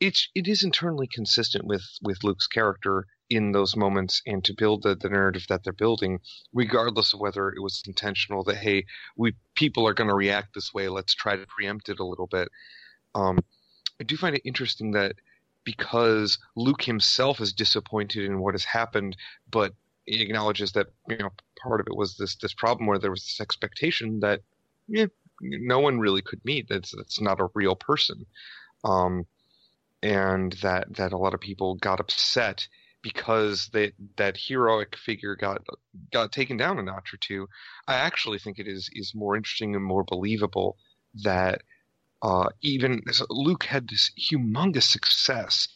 [0.00, 4.82] It's it is internally consistent with with Luke's character in those moments and to build
[4.82, 6.20] the, the narrative that they're building,
[6.52, 8.84] regardless of whether it was intentional that hey,
[9.16, 10.88] we people are going to react this way.
[10.88, 12.48] Let's try to preempt it a little bit.
[13.14, 13.38] Um,
[14.00, 15.14] I do find it interesting that
[15.64, 19.16] because Luke himself is disappointed in what has happened,
[19.50, 19.72] but
[20.04, 21.30] he acknowledges that you know
[21.62, 24.40] part of it was this this problem where there was this expectation that
[24.88, 25.06] yeah,
[25.40, 26.68] no one really could meet.
[26.68, 28.26] That's that's not a real person,
[28.84, 29.24] um,
[30.02, 32.68] and that that a lot of people got upset
[33.02, 35.62] because they, that heroic figure got
[36.12, 37.48] got taken down a notch or two.
[37.88, 40.76] I actually think it is is more interesting and more believable
[41.22, 41.62] that
[42.22, 45.68] uh, even so Luke had this humongous success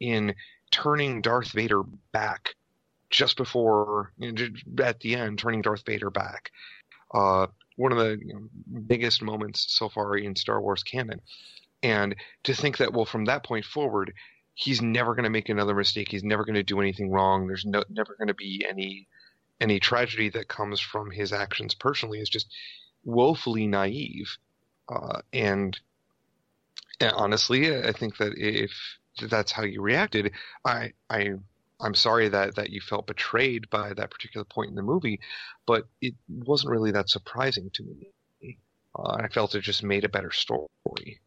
[0.00, 0.34] in
[0.70, 1.82] turning Darth Vader
[2.12, 2.54] back
[3.10, 4.48] just before you know,
[4.82, 6.50] at the end turning Darth Vader back.
[7.14, 11.20] Uh, one of the you know, biggest moments so far in Star Wars canon.
[11.82, 14.12] And to think that, well, from that point forward,
[14.54, 16.08] he's never going to make another mistake.
[16.10, 17.46] He's never going to do anything wrong.
[17.46, 19.08] There's no, never going to be any
[19.60, 22.52] any tragedy that comes from his actions personally is just
[23.04, 24.36] woefully naive.
[24.88, 25.78] Uh, and,
[27.00, 28.72] and honestly, I think that if
[29.30, 30.32] that's how you reacted,
[30.64, 31.34] I I
[31.80, 35.20] I'm sorry that that you felt betrayed by that particular point in the movie,
[35.66, 38.58] but it wasn't really that surprising to me.
[38.94, 41.20] Uh, I felt it just made a better story.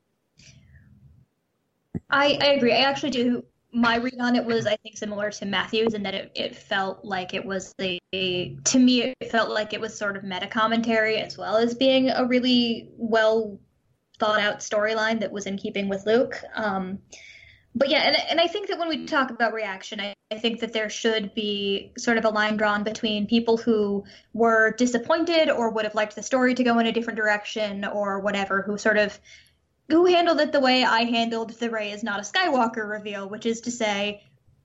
[2.10, 2.73] I, I agree.
[2.73, 3.45] I actually do.
[3.73, 7.03] My read on it was, I think, similar to Matthew's in that it, it felt
[7.03, 11.17] like it was a, to me, it felt like it was sort of meta commentary
[11.17, 13.60] as well as being a really well
[14.17, 16.41] thought out storyline that was in keeping with Luke.
[16.53, 16.99] Um,
[17.77, 20.62] but yeah, and, and I think that when we talk about reaction, I, I think
[20.62, 25.69] that there should be sort of a line drawn between people who were disappointed or
[25.69, 28.97] would have liked the story to go in a different direction or whatever, who sort
[28.97, 29.19] of
[29.89, 33.45] who handled it the way I handled the Rey is not a Skywalker reveal, which
[33.45, 34.24] is to say,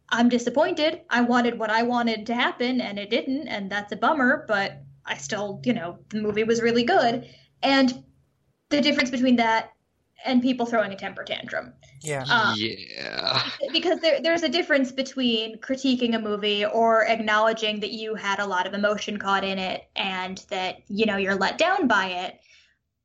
[0.08, 1.02] I'm disappointed.
[1.10, 4.82] I wanted what I wanted to happen and it didn't, and that's a bummer, but
[5.04, 7.28] I still, you know, the movie was really good.
[7.62, 8.04] And
[8.70, 9.72] the difference between that
[10.24, 11.72] and people throwing a temper tantrum.
[12.02, 12.24] Yeah.
[12.30, 13.42] Um, yeah.
[13.72, 18.46] because there, there's a difference between critiquing a movie or acknowledging that you had a
[18.46, 22.40] lot of emotion caught in it and that you know you're let down by it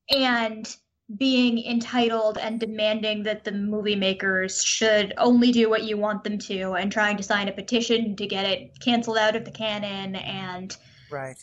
[0.10, 0.75] and
[1.13, 6.39] being entitled and demanding that the movie makers should only do what you want them
[6.39, 10.15] to and trying to sign a petition to get it canceled out of the canon
[10.15, 10.75] and
[11.11, 11.37] right.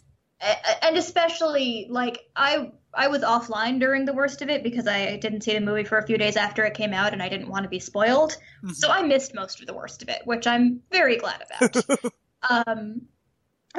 [0.83, 5.43] And especially like i i was offline during the worst of it because i didn't
[5.43, 7.63] see the movie for a few days after it came out and i didn't want
[7.63, 8.33] to be spoiled.
[8.65, 8.71] Mm-hmm.
[8.71, 12.13] so i missed most of the worst of it which i'm very glad about.
[12.51, 13.03] Um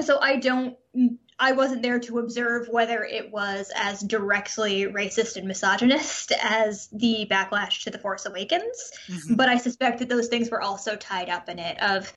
[0.01, 0.75] so i don't
[1.39, 7.27] i wasn't there to observe whether it was as directly racist and misogynist as the
[7.29, 9.37] backlash to the force awakens Mhm.
[9.37, 12.11] but I suspect that those things were also tied up in it of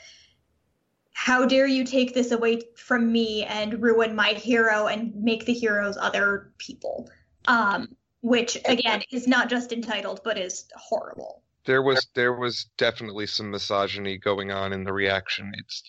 [1.12, 5.54] how dare you take this away from me and ruin my hero and make the
[5.54, 7.10] heroes other people
[7.46, 7.88] um
[8.20, 13.50] which again is not just entitled but is horrible There was there was definitely some
[13.50, 15.52] misogyny going on in the reaction.
[15.58, 15.82] It's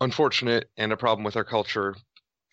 [0.00, 1.94] unfortunate and a problem with our culture.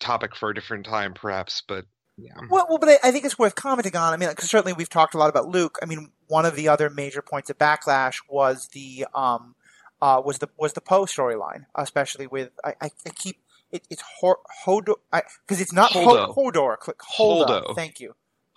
[0.00, 1.84] Topic for a different time, perhaps, but
[2.16, 2.34] yeah.
[2.50, 4.12] Well, well, but I, I think it's worth commenting on.
[4.12, 5.78] I mean, because certainly we've talked a lot about Luke.
[5.82, 9.54] I mean, one of the other major points of backlash was the um,
[10.00, 13.38] uh, was the was the Poe storyline, especially with I, I, I keep
[13.70, 16.32] it, it's Hor- Hodor because it's not Holdo.
[16.32, 16.78] Ho- Hodor.
[16.78, 17.46] Click Holdo.
[17.46, 17.74] Holdo.
[17.74, 18.14] Thank you.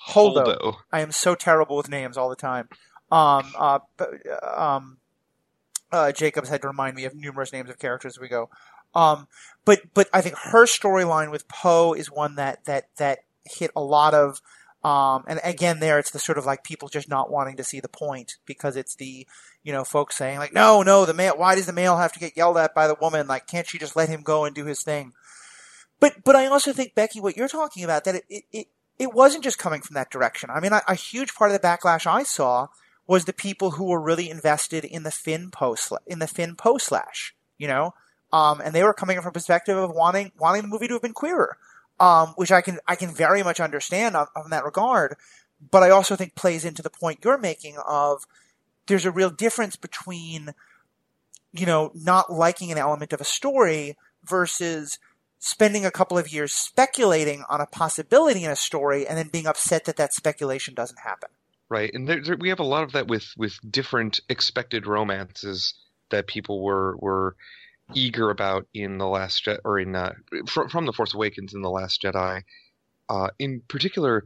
[0.10, 0.46] Holdo.
[0.46, 0.76] Holdo.
[0.92, 2.70] I am so terrible with names all the time.
[3.12, 3.80] Um, uh,
[4.56, 4.98] um,
[5.92, 8.50] uh, Jacobs had to remind me of numerous names of characters as we go.
[8.94, 9.28] Um,
[9.66, 13.82] but but I think her storyline with Poe is one that that that hit a
[13.82, 14.42] lot of.
[14.84, 17.80] Um, and again, there it's the sort of like people just not wanting to see
[17.80, 19.28] the point because it's the
[19.64, 22.20] you know folks saying like no no the male why does the male have to
[22.20, 24.66] get yelled at by the woman like can't she just let him go and do
[24.66, 25.14] his thing?
[26.00, 29.14] But but I also think Becky, what you're talking about that it it, it, it
[29.14, 30.50] wasn't just coming from that direction.
[30.50, 32.68] I mean, a, a huge part of the backlash I saw
[33.08, 36.88] was the people who were really invested in the Finn post in the Finn post
[36.88, 37.94] slash, you know,
[38.34, 41.02] um, and they were coming from a perspective of wanting wanting the movie to have
[41.02, 41.58] been queerer,
[42.00, 45.16] um, which I can I can very much understand on, on that regard,
[45.70, 48.26] but I also think plays into the point you're making of
[48.88, 50.54] there's a real difference between
[51.54, 55.00] you know not liking an element of a story versus
[55.40, 59.48] spending a couple of years speculating on a possibility in a story and then being
[59.48, 61.30] upset that that speculation doesn't happen.
[61.68, 65.74] Right, and there, there, we have a lot of that with with different expected romances
[66.10, 67.36] that people were were
[67.94, 70.14] eager about in the last Je- or in uh,
[70.48, 72.44] from from the Force Awakens in the Last Jedi.
[73.10, 74.26] Uh, in particular,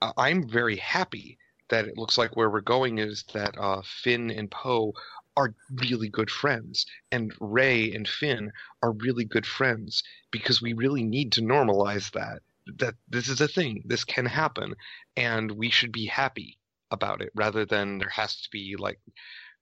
[0.00, 4.50] I'm very happy that it looks like where we're going is that uh, Finn and
[4.50, 4.94] Poe
[5.36, 8.50] are really good friends, and Rey and Finn
[8.82, 12.42] are really good friends because we really need to normalize that.
[12.78, 13.82] That this is a thing.
[13.86, 14.74] This can happen,
[15.16, 16.58] and we should be happy
[16.90, 18.98] about it rather than there has to be like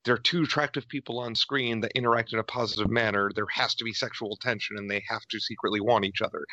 [0.06, 3.30] there are two attractive people on screen that interact in a positive manner.
[3.34, 6.46] There has to be sexual tension, and they have to secretly want each other.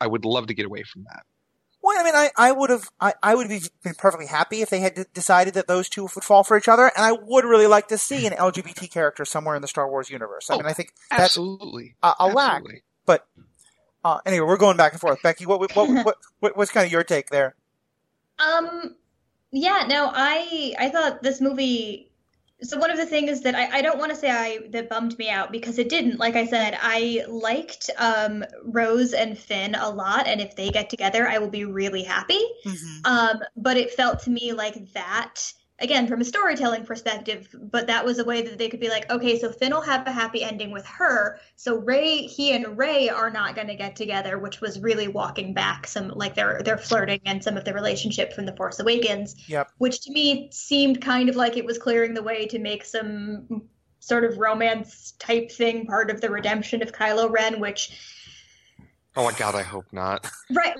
[0.00, 1.22] I would love to get away from that.
[1.82, 4.70] Well, I mean, I, I would have, I, I would have been perfectly happy if
[4.70, 7.44] they had d- decided that those two would fall for each other, and I would
[7.44, 10.48] really like to see an LGBT character somewhere in the Star Wars universe.
[10.48, 12.62] I Oh, mean, I think that's Absolutely, a, a lack.
[13.04, 13.26] But
[14.04, 15.20] uh, anyway, we're going back and forth.
[15.22, 17.56] Becky, what, what, what, what, what's kind of your take there?
[18.38, 18.94] Um,
[19.50, 22.11] yeah, no, I I thought this movie
[22.62, 25.18] So one of the things that I, I don't want to say I that bummed
[25.18, 26.18] me out because it didn't.
[26.18, 30.90] Like I said, I liked um, Rose and Finn a lot, and if they get
[30.90, 32.40] together, I will be really happy.
[32.64, 33.06] Mhm.
[33.06, 37.48] Um, but it felt to me like that again from a storytelling perspective.
[37.54, 40.06] But that was a way that they could be like, okay, so Finn will have
[40.06, 41.38] a happy ending with her.
[41.56, 45.52] So Rey, he and Rey are not going to get together, which was really walking
[45.52, 49.36] back some like their their flirting and some of the relationship from the Force Awakens.
[49.48, 49.70] Yep.
[49.78, 53.62] Which to me seemed kind of like it was clearing the way to make some
[54.00, 57.92] sort of romance type thing part of the redemption of Kylo Ren, which
[59.14, 60.26] Oh my god, I hope not.
[60.50, 60.74] Right,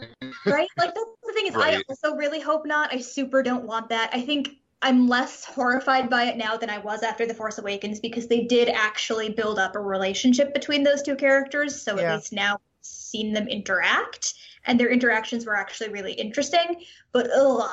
[0.47, 0.69] right.
[0.79, 2.93] Like that's the thing is, I also really hope not.
[2.93, 4.11] I super don't want that.
[4.13, 8.01] I think I'm less horrified by it now than I was after The Force Awakens
[8.01, 11.81] because they did actually build up a relationship between those two characters.
[11.81, 12.13] So Yeah.
[12.13, 14.35] at least now I've seen them interact,
[14.67, 16.85] and their interactions were actually really interesting.
[17.13, 17.71] But ugh,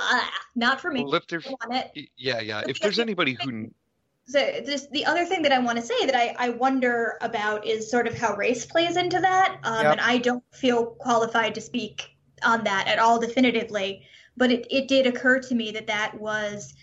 [0.56, 1.04] not for me.
[1.04, 2.10] Well, if there's, I it.
[2.16, 2.64] yeah, yeah.
[2.68, 3.72] If there's anybody who,
[4.28, 7.66] So this, the other thing that I want to say that I, I wonder about
[7.66, 9.60] is sort of how race plays into that.
[9.64, 9.92] Um, Yep.
[9.94, 14.04] And I don't feel qualified to speak on that at all definitively.
[14.38, 16.74] But it, it did occur to me that that was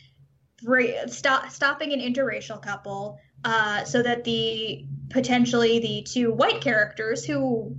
[1.07, 7.77] stop, stopping an interracial couple uh, so that the potentially the two white characters who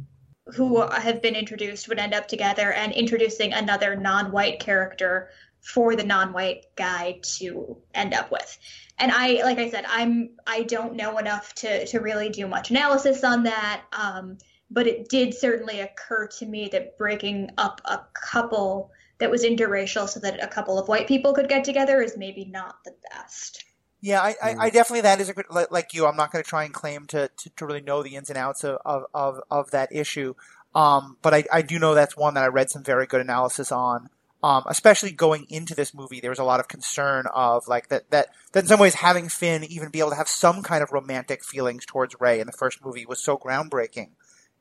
[0.54, 6.04] who have been introduced would end up together and introducing another non-white character for the
[6.06, 8.58] non-white guy to end up with.
[8.98, 12.72] And i like i said i'm i don't know enough to to really do much
[12.72, 14.38] analysis on that um
[14.72, 20.08] but it did certainly occur to me that breaking up a couple that was interracial
[20.08, 23.64] so that a couple of white people could get together is maybe not the best
[24.02, 26.06] Yeah, I, I, I definitely that is a good like, like you.
[26.06, 28.38] I'm not going to try and claim to, to, to really know the ins and
[28.38, 30.36] outs of, of, of, of that issue,
[30.76, 33.72] um, but I, I do know that's one that I read some very good analysis
[33.72, 34.10] on.
[34.44, 38.12] Um, especially going into this movie, there was a lot of concern of like that
[38.12, 40.92] that that in some ways having Finn even be able to have some kind of
[40.92, 44.12] romantic feelings towards Rey in the first movie was so groundbreaking,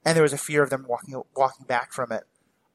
[0.02, 2.24] and there was a fear of them walking walking back from it.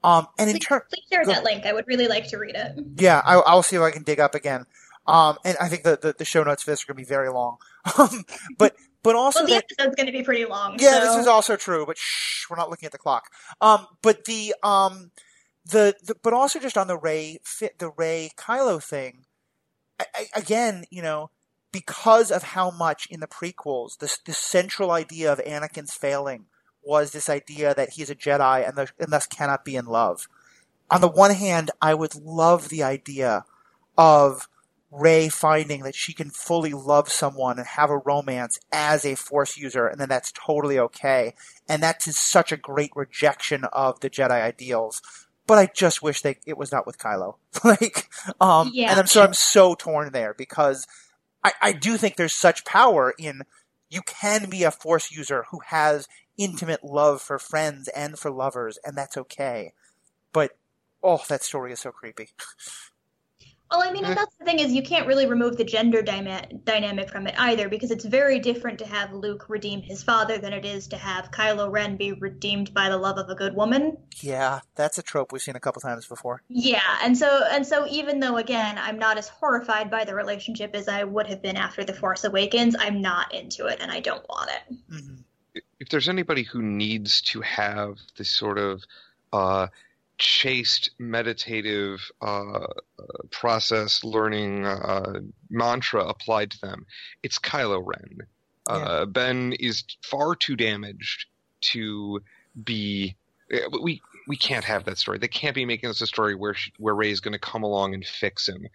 [0.03, 2.55] Um, and in turn, please share go- that link i would really like to read
[2.55, 4.65] it yeah, I, I'll see if I can dig up again.
[5.07, 7.07] Um, and I think the, the, the show notes for this are going to be
[7.07, 7.57] very long.
[7.97, 8.23] Um,
[8.57, 11.15] but but also well the that, episode's going to be pretty long yeah, so- this
[11.17, 11.85] is also true.
[11.85, 13.25] But shh, we're not looking at the clock.
[13.59, 15.11] Um, but the um,
[15.65, 19.25] the, the but also just on the Rey fit the Rey Kylo thing.
[19.99, 21.31] I, I, again, you know,
[21.71, 26.45] because of how much in the prequels, this the central idea of Anakin's failing
[26.83, 30.27] was this idea that he's a Jedi and, thus and thus cannot be in love.
[30.89, 33.45] On the one hand, I would love the idea
[33.97, 34.47] of
[34.91, 39.55] Rey finding that she can fully love someone and have a romance as a Force
[39.57, 41.33] user, and then that's totally okay.
[41.69, 45.01] And that is such a great rejection of the Jedi ideals.
[45.47, 47.35] But I just wish they it was not with Kylo.
[47.63, 48.09] like,
[48.41, 48.91] um, Yeah.
[48.91, 50.85] and I'm so I'm so torn there because
[51.41, 53.43] I, I do think there's such power in
[53.89, 56.07] you can be a Force user who has
[56.41, 59.73] intimate love for friends and for lovers, and that's okay.
[60.33, 60.51] But
[61.03, 62.29] oh, that story is so creepy.
[63.71, 66.65] Well, I mean, and that's the thing is you can't really remove the gender dyma-
[66.65, 70.51] dynamic from it either, because it's very different to have Luke redeem his father than
[70.51, 73.95] it is to have Kylo Ren be redeemed by the love of a good woman.
[74.19, 76.43] Yeah, that's a trope we've seen a couple times before.
[76.49, 80.75] Yeah, and so and so even though again I'm not as horrified by the relationship
[80.75, 84.01] as I would have been after The Force Awakens, I'm not into it and I
[84.01, 84.75] don't want it.
[84.89, 85.15] hmm
[85.81, 88.83] if there's anybody who needs to have this sort of
[89.33, 89.65] uh,
[90.19, 92.67] chaste, meditative uh, uh,
[93.31, 96.85] process learning uh, mantra applied to them,
[97.23, 98.19] it's Kylo Ren.
[98.69, 101.25] Uh, Ben is far too damaged
[101.61, 102.21] to
[102.63, 103.15] be.
[103.51, 105.17] eh, We we can't have that story.
[105.17, 107.95] They can't be making us a story where she, where Rey's going to come along
[107.95, 108.67] and fix him.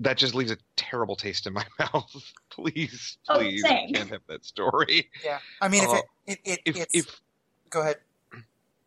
[0.00, 2.32] That just leaves a terrible taste in my mouth.
[2.50, 3.86] please, Oh, please, same.
[3.88, 5.10] we can't have that story.
[5.24, 7.20] Yeah, I mean, if Uh, it, it, it If it's if
[7.70, 7.96] go ahead.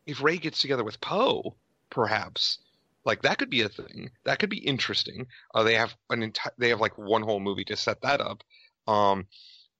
[0.06, 1.56] if Rey gets together with Poe,
[1.90, 2.60] perhaps
[3.04, 4.12] like that could be a thing.
[4.24, 5.28] That could be interesting.
[5.54, 8.44] Uh, they have an entire they have like one whole movie to set that up.
[8.88, 9.28] Um,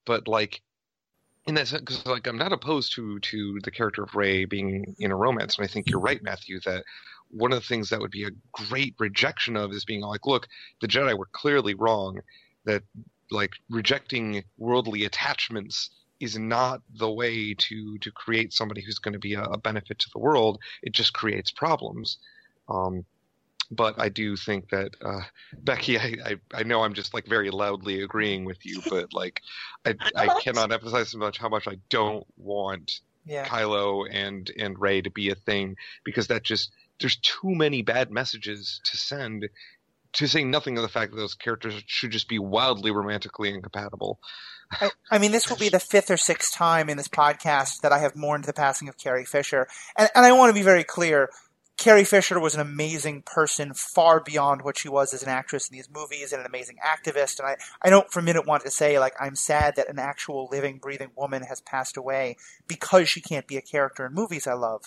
[0.06, 0.62] but like
[1.46, 4.96] in that sense, because like I'm not opposed to to the character of Rey being
[5.00, 6.84] in a romance, and I think you're right, Matthew, that
[7.32, 10.48] one of the things that would be a great rejection of is being like, look,
[10.82, 12.20] the Jedi were clearly wrong.
[12.66, 12.84] That
[13.32, 19.20] like rejecting worldly attachments is not the way to to create somebody who's going to
[19.20, 20.60] be a, a benefit to the world.
[20.84, 22.18] It just creates problems.
[22.70, 23.06] Um,
[23.72, 25.22] but I do think that uh,
[25.64, 29.42] Becky, I, I I know I'm just like very loudly agreeing with you, but like
[29.86, 34.80] I I cannot emphasize so much how much I don't want Yeah, Kylo and and
[34.80, 36.72] Rey to be a thing because that just
[37.02, 39.50] there's too many bad messages to send
[40.14, 44.20] to say nothing of the fact that those characters should just be wildly romantically incompatible.
[44.72, 47.92] I, I, mean, this will be the fifth or sixth time in this podcast that
[47.92, 49.68] I have mourned the passing of Carrie Fisher.
[49.98, 51.30] And, and I want to be very clear.
[51.78, 55.76] Carrie Fisher was an amazing person, far beyond what she was as an actress in
[55.76, 57.40] these movies, and an amazing activist.
[57.40, 59.98] And I, I don't for a minute want to say, like, I'm sad that an
[59.98, 62.38] actual living, breathing woman has passed away
[62.68, 64.84] because she can't be a character in movies I love.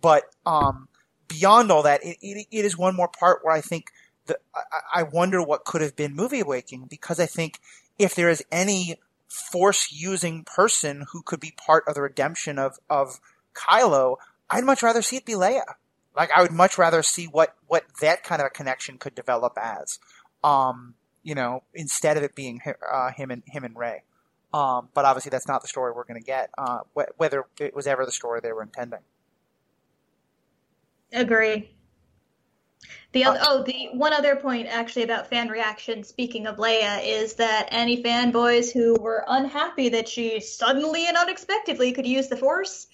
[0.00, 0.88] But um,
[1.28, 3.92] beyond all that, it, it, it is one more part where I think
[4.26, 7.60] the, I, I wonder what could have been movie waking because I think
[7.98, 8.96] if there is any
[9.28, 13.20] force using person who could be part of the redemption of, of
[13.54, 14.16] Kylo,
[14.48, 15.62] I'd much rather see it be Leia.
[16.16, 19.58] Like I would much rather see what, what that kind of a connection could develop
[19.60, 19.98] as,
[20.42, 22.60] um, you know, instead of it being
[22.90, 24.02] uh, him and him and Rey.
[24.52, 27.74] Um, but obviously that's not the story we're going to get, uh, wh- whether it
[27.74, 29.00] was ever the story they were intending.
[31.12, 31.70] Agree.
[33.12, 37.34] The other, oh, the one other point actually about fan reaction, speaking of Leia, is
[37.34, 42.86] that any fanboys who were unhappy that she suddenly and unexpectedly could use the Force,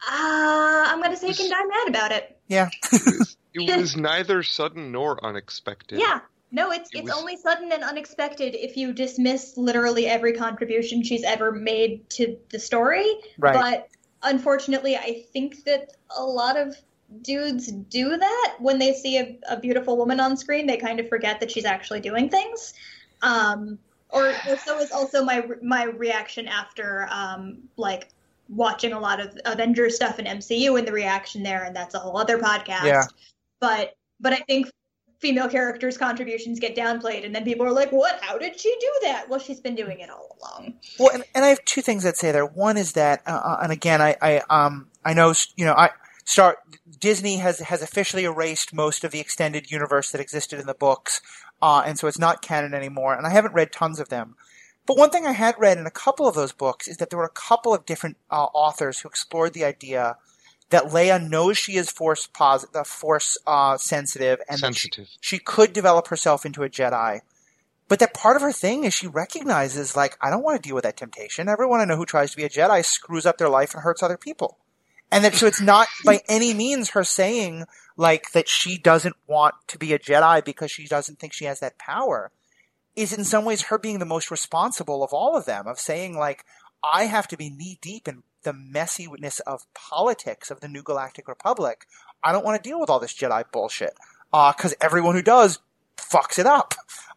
[0.00, 2.38] uh, I'm going to say can die mad about it.
[2.48, 2.70] Yeah.
[3.52, 5.98] it, was, neither sudden nor unexpected.
[5.98, 6.20] Yeah.
[6.50, 7.18] No, it's it it's was...
[7.18, 12.58] only sudden and unexpected if you dismiss literally every contribution she's ever made to the
[12.58, 13.06] story.
[13.38, 13.54] Right.
[13.54, 13.88] But
[14.22, 16.76] unfortunately, I think that a lot of
[17.22, 20.66] dudes do that when they see a, a, beautiful woman on screen.
[20.66, 22.74] They kind of forget that she's actually doing things.
[23.22, 23.78] Um,
[24.10, 28.08] or, or, so is also my my reaction after um, like
[28.48, 31.98] watching a lot of Avengers stuff in MCU and the reaction there, and that's a
[31.98, 32.84] whole other podcast.
[32.84, 33.02] Yeah.
[33.60, 34.70] But but I think
[35.18, 38.20] female characters' contributions get downplayed, and then people are like, "What?
[38.22, 40.74] How did she do that?" Well, she's been doing it all along.
[40.98, 42.46] Well, and, and I have two things I'd say there.
[42.46, 45.90] One is that, uh, uh and again, I, I um I know you know I
[46.24, 46.58] start
[46.98, 51.20] Disney has has officially erased most of the extended universe that existed in the books,
[51.62, 53.14] uh, and so it's not canon anymore.
[53.14, 54.36] And I haven't read tons of them.
[54.86, 57.18] But one thing I had read in a couple of those books is that there
[57.18, 60.16] were a couple of different uh, authors who explored the idea
[60.70, 65.08] that Leia knows she is force positive, force uh, sensitive, and sensitive.
[65.20, 67.20] She, she could develop herself into a Jedi.
[67.86, 70.74] But that part of her thing is she recognizes, like, I don't want to deal
[70.74, 71.48] with that temptation.
[71.48, 74.02] Everyone I know who tries to be a Jedi screws up their life and hurts
[74.02, 74.58] other people.
[75.10, 77.64] And that so it's not by any means her saying
[77.96, 81.60] like that she doesn't want to be a Jedi because she doesn't think she has
[81.60, 82.30] that power.
[82.96, 86.16] Is in some ways her being the most responsible of all of them, of saying
[86.16, 86.44] like,
[86.92, 91.26] I have to be knee deep in the messiness of politics of the New Galactic
[91.26, 91.86] Republic.
[92.22, 93.94] I don't want to deal with all this Jedi bullshit.
[94.32, 95.58] Uh, cause everyone who does
[95.96, 96.74] fucks it up.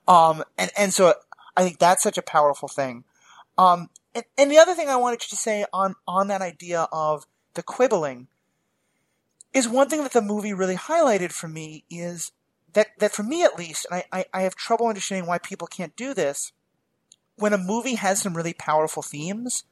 [0.08, 1.14] Um, and, and so
[1.56, 3.04] I think that's such a powerful thing.
[3.58, 7.26] Um, and, and the other thing I wanted to say on, on that idea of
[7.58, 8.28] the quibbling,
[9.54, 12.32] is one thing that the movie really highlighted for me is
[12.72, 15.68] that, that for me at least, and I, I, I have trouble understanding why people
[15.68, 16.54] can't do this,
[17.36, 19.64] when a movie has some really powerful themes,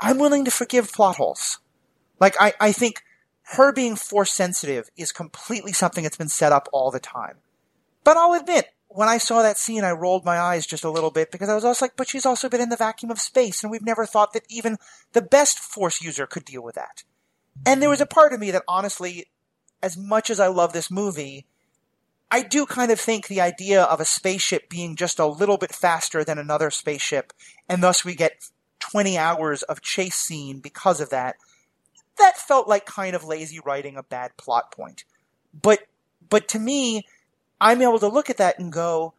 [0.00, 1.58] I'm willing to forgive plot holes.
[2.18, 3.02] Like, I, I think
[3.54, 7.36] her being force sensitive is completely something that's been set up all the time.
[8.04, 11.12] But I'll admit, when I saw that scene, I rolled my eyes just a little
[11.12, 13.62] bit because I was also like, but she's also been in the vacuum of space,
[13.62, 14.78] and we've never thought that even
[15.12, 17.04] the best Force user could deal with that.
[17.64, 19.26] And there was a part of me that honestly,
[19.80, 21.46] as much as I love this movie,
[22.32, 25.72] I do kind of think the idea of a spaceship being just a little bit
[25.72, 27.32] faster than another spaceship,
[27.68, 28.44] and thus we get
[28.80, 31.36] 20 hours of chase scene because of that,
[32.18, 35.04] that felt like kind of lazy writing a bad plot point.
[35.54, 35.86] But,
[36.28, 37.04] but to me,
[37.60, 39.14] I'm able to look at that and go,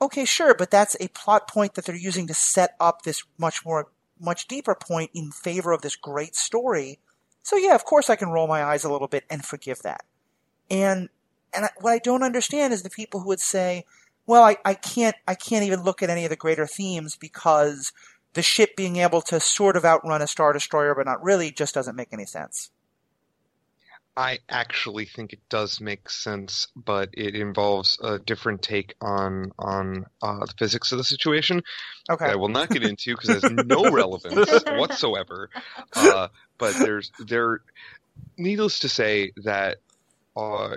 [0.00, 3.64] okay, sure, but that's a plot point that they're using to set up this much
[3.64, 3.88] more,
[4.20, 6.98] much deeper point in favor of this great story.
[7.42, 10.04] So yeah, of course I can roll my eyes a little bit and forgive that.
[10.70, 11.08] And,
[11.54, 13.84] and what I don't understand is the people who would say,
[14.26, 17.92] well, I, I can't, I can't even look at any of the greater themes because
[18.34, 21.74] the ship being able to sort of outrun a Star Destroyer, but not really, just
[21.74, 22.70] doesn't make any sense.
[24.16, 30.06] I actually think it does make sense, but it involves a different take on on
[30.22, 31.62] uh, the physics of the situation.
[32.08, 35.50] Okay, I will not get into because it has no relevance whatsoever.
[35.94, 37.60] Uh, but there's there,
[38.36, 39.78] needless to say that
[40.36, 40.76] uh,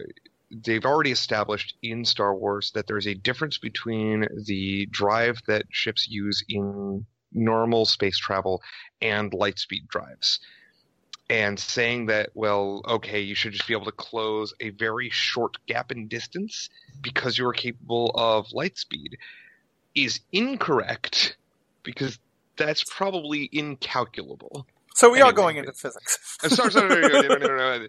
[0.50, 6.08] they've already established in Star Wars that there's a difference between the drive that ships
[6.08, 8.62] use in normal space travel
[9.02, 10.40] and light speed drives
[11.30, 15.58] and saying that, well, okay, you should just be able to close a very short
[15.68, 16.70] gap in distance
[17.02, 19.18] because you're capable of light speed
[19.96, 21.38] is incorrect
[21.84, 22.18] because
[22.58, 24.66] that's probably incalculable.
[24.96, 26.38] So we anyway, are going into physics.
[26.48, 27.88] sorry, sorry, no, no, no, no, no,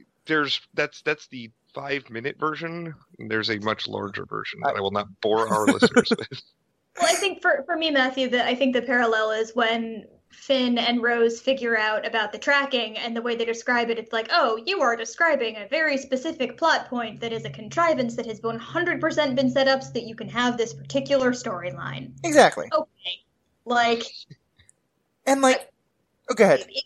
[0.26, 2.94] There's that's that's the five minute version.
[3.18, 6.42] There's a much larger version that I will not bore our listeners with.
[7.00, 10.78] Well, I think for, for me, Matthew, that I think the parallel is when Finn
[10.78, 14.28] and Rose figure out about the tracking and the way they describe it, it's like,
[14.30, 18.40] oh, you are describing a very specific plot point that is a contrivance that has
[18.40, 22.12] 100% been set up so that you can have this particular storyline.
[22.24, 22.68] Exactly.
[22.72, 23.22] Okay.
[23.64, 24.04] Like,
[25.26, 25.70] and like,
[26.30, 26.66] oh, go ahead.
[26.68, 26.84] It,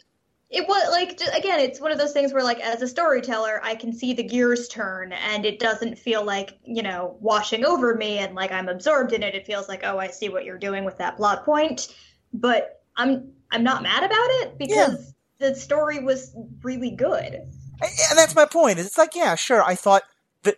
[0.51, 3.75] it was like again it's one of those things where like as a storyteller i
[3.75, 8.19] can see the gears turn and it doesn't feel like you know washing over me
[8.19, 10.85] and like i'm absorbed in it it feels like oh i see what you're doing
[10.85, 11.97] with that plot point
[12.33, 15.49] but i'm i'm not mad about it because yeah.
[15.49, 17.35] the story was really good
[17.81, 20.03] and that's my point it's like yeah sure i thought
[20.43, 20.57] that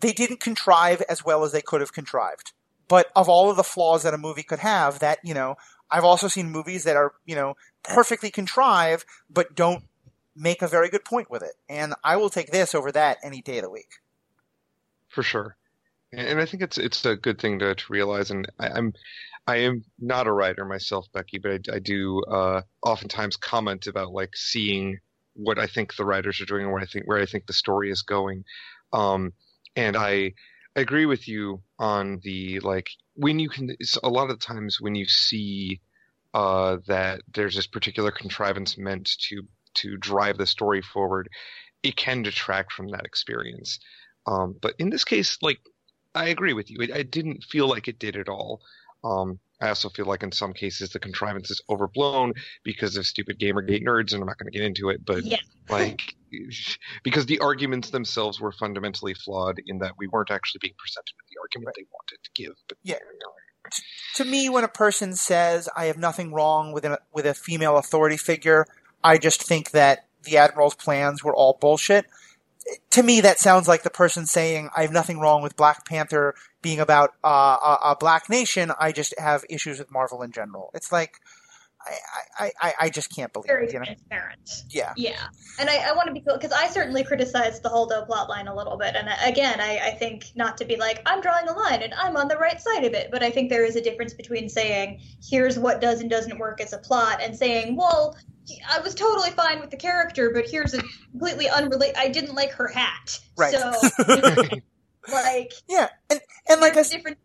[0.00, 2.52] they didn't contrive as well as they could have contrived
[2.88, 5.56] but of all of the flaws that a movie could have that you know
[5.94, 7.54] I've also seen movies that are, you know,
[7.84, 9.84] perfectly contrived, but don't
[10.34, 11.52] make a very good point with it.
[11.68, 14.00] And I will take this over that any day of the week.
[15.08, 15.56] For sure.
[16.12, 18.30] And I think it's it's a good thing to, to realize.
[18.30, 18.94] And I, am
[19.46, 24.12] I am not a writer myself, Becky, but I, I do uh, oftentimes comment about
[24.12, 24.98] like seeing
[25.34, 27.52] what I think the writers are doing and where I think where I think the
[27.52, 28.44] story is going.
[28.92, 29.32] Um,
[29.76, 30.32] and I
[30.76, 34.94] agree with you on the like when you can a lot of the times when
[34.94, 35.80] you see
[36.32, 39.42] uh, that there's this particular contrivance meant to
[39.74, 41.28] to drive the story forward,
[41.82, 43.78] it can detract from that experience.
[44.26, 45.58] Um, but in this case, like
[46.14, 48.62] I agree with you, I didn't feel like it did at all.
[49.04, 52.34] Um, I also feel like in some cases the contrivance is overblown
[52.64, 55.04] because of stupid Gamergate nerds, and I'm not going to get into it.
[55.04, 55.38] But yeah.
[55.70, 56.14] like,
[57.02, 61.26] because the arguments themselves were fundamentally flawed in that we weren't actually being presented with
[61.30, 61.74] the argument right.
[61.76, 62.54] they wanted to give.
[62.68, 62.96] But yeah,
[64.16, 67.78] to me, when a person says I have nothing wrong with a, with a female
[67.78, 68.66] authority figure,
[69.02, 72.06] I just think that the admiral's plans were all bullshit.
[72.90, 76.34] To me, that sounds like the person saying I have nothing wrong with Black Panther
[76.62, 78.72] being about uh, a, a black nation.
[78.80, 80.70] I just have issues with Marvel in general.
[80.72, 81.20] It's like
[82.38, 83.72] I, I, I just can't believe Very it.
[83.72, 83.84] You know?
[83.84, 84.64] transparent.
[84.70, 84.92] Yeah.
[84.96, 85.26] Yeah.
[85.58, 88.54] And I, I want to be cool because I certainly criticized the Holdo plotline a
[88.54, 88.94] little bit.
[88.96, 91.94] And uh, again, I, I think not to be like, I'm drawing a line and
[91.94, 93.10] I'm on the right side of it.
[93.10, 96.60] But I think there is a difference between saying, here's what does and doesn't work
[96.60, 98.16] as a plot and saying, well,
[98.70, 101.96] I was totally fine with the character, but here's a completely unrelated.
[101.96, 103.18] I didn't like her hat.
[103.36, 103.54] Right.
[103.54, 103.72] So,
[105.12, 105.88] like, yeah.
[106.10, 107.18] And, and like a different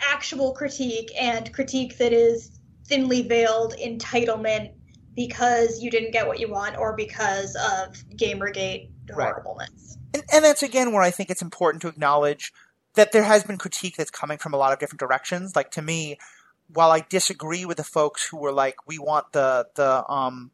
[0.00, 2.50] actual critique and critique that is
[2.92, 4.70] thinly veiled entitlement
[5.16, 9.96] because you didn't get what you want or because of Gamergate horribleness.
[9.96, 10.22] Right.
[10.22, 12.52] And, and that's again where I think it's important to acknowledge
[12.94, 15.56] that there has been critique that's coming from a lot of different directions.
[15.56, 16.18] Like to me,
[16.68, 20.50] while I disagree with the folks who were like, we want the the um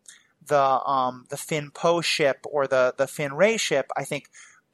[0.47, 4.29] the um the Finn Poe ship or the the Finn Rey ship, I think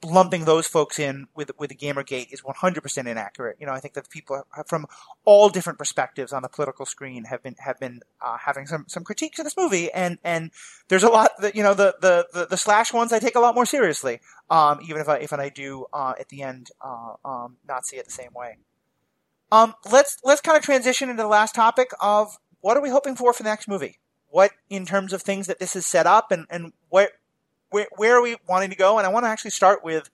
[0.05, 3.57] lumping those folks in with with the Gamergate is 100% inaccurate.
[3.59, 4.85] You know, I think that people have, from
[5.25, 9.03] all different perspectives on the political screen have been have been uh, having some some
[9.03, 10.51] critiques of this movie, and and
[10.87, 13.39] there's a lot that you know the the the, the slash ones I take a
[13.39, 17.13] lot more seriously, um, even if I if I do uh, at the end uh,
[17.25, 18.57] um, not see it the same way.
[19.51, 23.15] Um, let's let's kind of transition into the last topic of what are we hoping
[23.15, 23.99] for for the next movie?
[24.27, 27.11] What in terms of things that this is set up, and and what
[27.69, 28.97] where, where are we wanting to go?
[28.97, 30.09] And I want to actually start with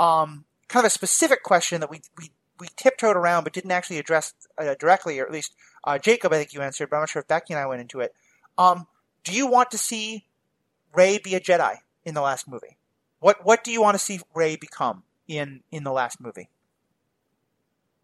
[0.00, 3.98] um, kind of a specific question that we, we, we tiptoed around but didn't actually
[3.98, 7.08] address uh, directly, or at least uh, Jacob, I think you answered, but I'm not
[7.08, 8.14] sure if Becky and I went into it.
[8.56, 8.86] Um,
[9.24, 10.26] do you want to see
[10.94, 12.76] Rey be a Jedi in the last movie?
[13.20, 16.48] What what do you want to see Rey become in in the last movie?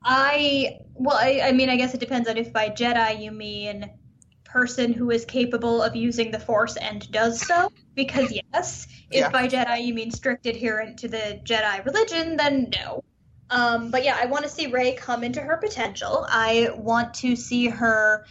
[0.03, 3.91] I well, I, I mean, I guess it depends on if by Jedi you mean
[4.49, 7.71] person who is capable of using the Force and does so.
[7.95, 9.31] Because yes, if yeah.
[9.31, 13.05] by Jedi you mean strict adherent to the Jedi religion, then no.
[13.51, 16.27] Um, but yeah, I want to see Rey come into her potential.
[16.29, 18.27] I want to see her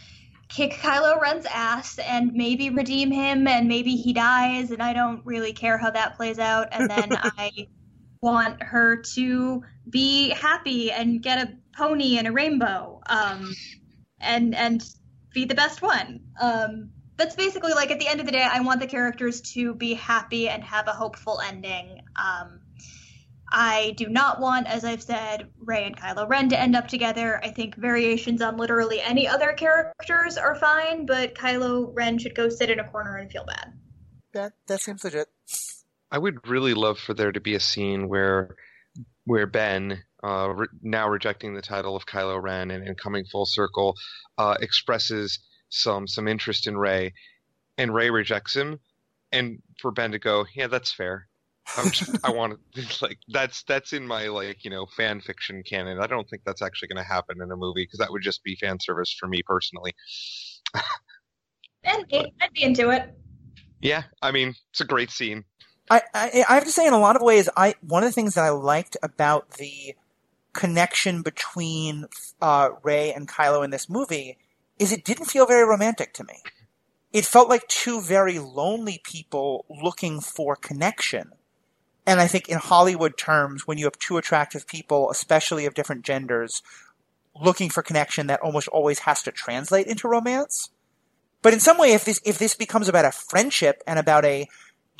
[0.48, 5.24] kick Kylo Ren's ass and maybe redeem him, and maybe he dies, and I don't
[5.24, 6.68] really care how that plays out.
[6.72, 7.68] And then I
[8.20, 13.52] want her to be happy and get a pony and a rainbow, um,
[14.20, 14.82] and and
[15.38, 16.20] be the best one.
[16.40, 19.72] Um, that's basically like at the end of the day, I want the characters to
[19.74, 22.02] be happy and have a hopeful ending.
[22.16, 22.60] Um,
[23.50, 27.40] I do not want, as I've said, Rey and Kylo Ren to end up together.
[27.42, 32.48] I think variations on literally any other characters are fine, but Kylo Ren should go
[32.48, 33.72] sit in a corner and feel bad.
[34.34, 35.28] That that seems legit.
[36.10, 38.56] I would really love for there to be a scene where
[39.24, 43.46] where Ben, uh, re- now rejecting the title of Kylo Ren and, and coming full
[43.46, 43.94] circle,
[44.36, 45.38] uh, expresses
[45.68, 47.12] some some interest in Rey,
[47.76, 48.80] and Rey rejects him,
[49.32, 51.28] and for Ben to go, yeah, that's fair.
[51.76, 55.62] I'm just, I want to like that's that's in my like you know fan fiction
[55.62, 56.00] canon.
[56.00, 58.42] I don't think that's actually going to happen in a movie because that would just
[58.42, 59.94] be fan service for me personally.
[61.84, 63.14] and I'd be into it.
[63.80, 65.44] Yeah, I mean it's a great scene.
[65.90, 68.12] I, I I have to say, in a lot of ways, I one of the
[68.12, 69.94] things that I liked about the
[70.58, 72.06] connection between
[72.42, 74.38] uh, Rey and Kylo in this movie
[74.76, 76.42] is it didn't feel very romantic to me.
[77.12, 81.30] It felt like two very lonely people looking for connection.
[82.04, 86.04] And I think in Hollywood terms, when you have two attractive people, especially of different
[86.04, 86.60] genders,
[87.40, 90.70] looking for connection, that almost always has to translate into romance.
[91.40, 94.48] But in some way, if this if this becomes about a friendship and about a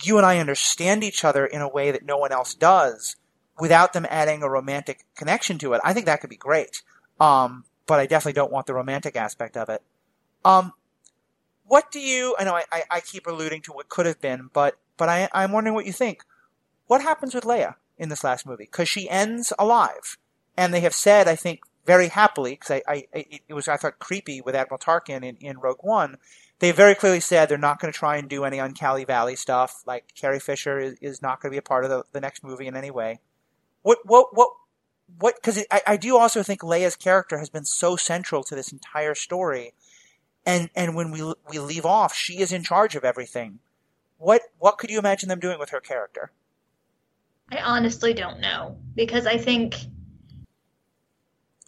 [0.04, 3.16] you and I understand each other in a way that no one else does,
[3.58, 6.82] without them adding a romantic connection to it, I think that could be great.
[7.20, 9.82] Um, but I definitely don't want the romantic aspect of it.
[10.44, 10.72] Um,
[11.66, 12.34] what do you?
[12.38, 15.28] I know I, I, I keep alluding to what could have been, but but I,
[15.32, 16.22] I'm wondering what you think.
[16.86, 18.64] What happens with Leia in this last movie?
[18.64, 20.16] Because she ends alive,
[20.56, 23.98] and they have said, I think, very happily, because I, I it was I thought
[23.98, 26.16] creepy with Admiral Tarkin in, in Rogue One.
[26.60, 29.82] They very clearly said they're not going to try and do any Uncanny Valley stuff.
[29.86, 32.42] Like Carrie Fisher is, is not going to be a part of the, the next
[32.42, 33.20] movie in any way.
[33.82, 34.50] What what what
[35.18, 35.34] what?
[35.36, 39.14] Because I, I do also think Leia's character has been so central to this entire
[39.14, 39.72] story,
[40.44, 43.60] and and when we we leave off, she is in charge of everything.
[44.18, 46.32] What what could you imagine them doing with her character?
[47.50, 49.74] I honestly don't know because I think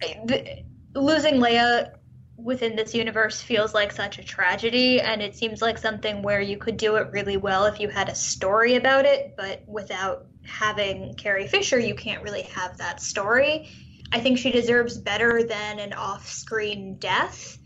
[0.01, 1.93] the, losing Leia
[2.37, 6.57] within this universe feels like such a tragedy, and it seems like something where you
[6.57, 11.15] could do it really well if you had a story about it, but without having
[11.15, 13.71] Carrie Fisher, you can't really have that story.
[14.13, 17.57] I think she deserves better than an off screen death.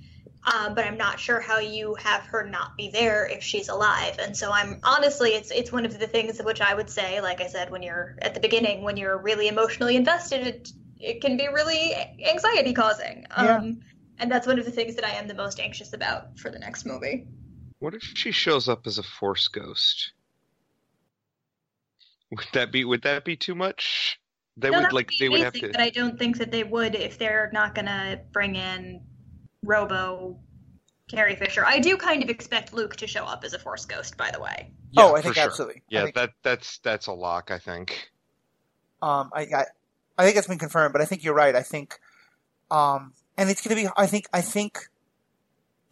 [0.46, 4.18] Um, but I'm not sure how you have her not be there if she's alive.
[4.18, 7.40] And so I'm honestly, it's it's one of the things which I would say, like
[7.40, 10.68] I said, when you're at the beginning, when you're really emotionally invested, it,
[11.00, 11.94] it can be really
[12.28, 13.24] anxiety causing.
[13.30, 13.56] Yeah.
[13.56, 13.80] Um,
[14.18, 16.58] and that's one of the things that I am the most anxious about for the
[16.58, 17.26] next movie.
[17.78, 20.12] What if she shows up as a force ghost?
[22.36, 24.18] Would that be would that be too much?
[24.56, 25.68] They No, would like be they would have to.
[25.68, 29.02] But I don't think that they would if they're not gonna bring in
[29.62, 30.38] Robo
[31.08, 31.64] Carrie Fisher.
[31.64, 34.40] I do kind of expect Luke to show up as a Force Ghost, by the
[34.40, 34.70] way.
[34.92, 35.44] Yeah, oh, I think sure.
[35.44, 35.82] absolutely.
[35.88, 37.50] Yeah, think, that that's that's a lock.
[37.50, 38.10] I think.
[39.02, 39.64] um, I, I,
[40.16, 41.54] I think it's been confirmed, but I think you're right.
[41.54, 41.98] I think,
[42.70, 43.90] um, and it's going to be.
[43.96, 44.26] I think.
[44.32, 44.88] I think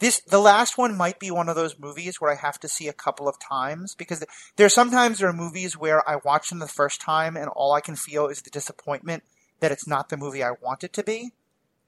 [0.02, 2.88] this the last one might be one of those movies where I have to see
[2.88, 4.24] a couple of times because
[4.56, 7.72] there are sometimes there are movies where I watch them the first time and all
[7.72, 9.22] I can feel is the disappointment
[9.60, 11.30] that it's not the movie I want it to be,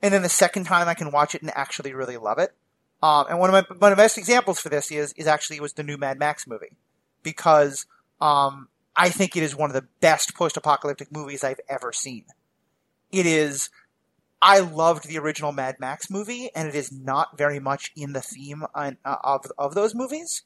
[0.01, 2.55] and then the second time I can watch it and actually really love it.
[3.03, 5.73] Um, and one of my one of best examples for this is is actually was
[5.73, 6.77] the new Mad Max movie
[7.25, 7.85] because
[8.21, 12.27] um, I think it is one of the best post-apocalyptic movies I've ever seen.
[13.11, 13.71] It is.
[14.41, 18.21] I loved the original Mad Max movie, and it is not very much in the
[18.21, 20.43] theme on, uh, of of those movies.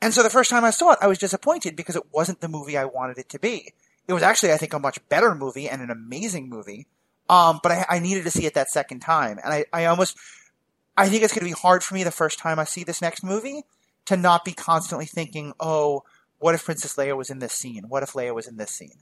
[0.00, 2.48] And so the first time I saw it, I was disappointed because it wasn't the
[2.48, 3.72] movie I wanted it to be.
[4.06, 6.86] It was actually, I think, a much better movie and an amazing movie.
[7.28, 10.16] Um, but I, I needed to see it that second time, and I, I almost,
[10.96, 13.02] I think it's going to be hard for me the first time I see this
[13.02, 13.64] next movie
[14.06, 16.04] to not be constantly thinking, oh,
[16.38, 17.84] what if Princess Leia was in this scene?
[17.88, 18.98] What if Leia was in this scene?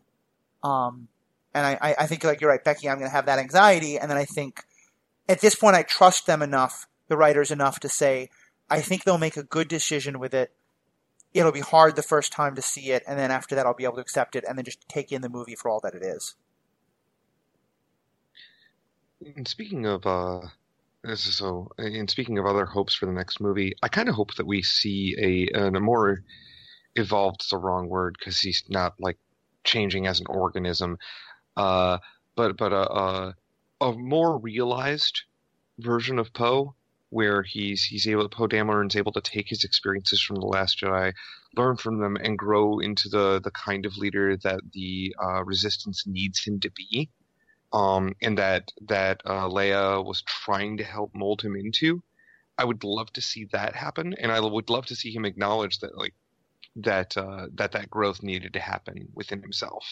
[0.64, 1.06] Um,
[1.56, 2.86] and I, I, think like you're right, Becky.
[2.86, 4.64] I'm going to have that anxiety, and then I think
[5.26, 8.28] at this point I trust them enough, the writers enough to say
[8.68, 10.52] I think they'll make a good decision with it.
[11.32, 13.84] It'll be hard the first time to see it, and then after that I'll be
[13.84, 16.02] able to accept it, and then just take in the movie for all that it
[16.02, 16.34] is.
[19.34, 20.40] And speaking of uh,
[21.04, 21.70] this is so.
[21.78, 24.60] And speaking of other hopes for the next movie, I kind of hope that we
[24.60, 26.22] see a a more
[26.94, 27.42] evolved.
[27.42, 29.16] Is the wrong word because he's not like
[29.64, 30.98] changing as an organism,
[31.56, 31.98] uh,
[32.34, 33.34] but but a a,
[33.80, 35.22] a more realized
[35.78, 36.74] version of Poe,
[37.10, 41.12] where he's he's able Poe Dameron's able to take his experiences from the Last Jedi,
[41.56, 46.04] learn from them, and grow into the the kind of leader that the uh, Resistance
[46.06, 47.10] needs him to be
[47.72, 52.02] um, and that that uh, Leia was trying to help mold him into.
[52.58, 55.80] I would love to see that happen, and I would love to see him acknowledge
[55.80, 56.14] that like
[56.76, 59.84] that uh, that that growth needed to happen within himself.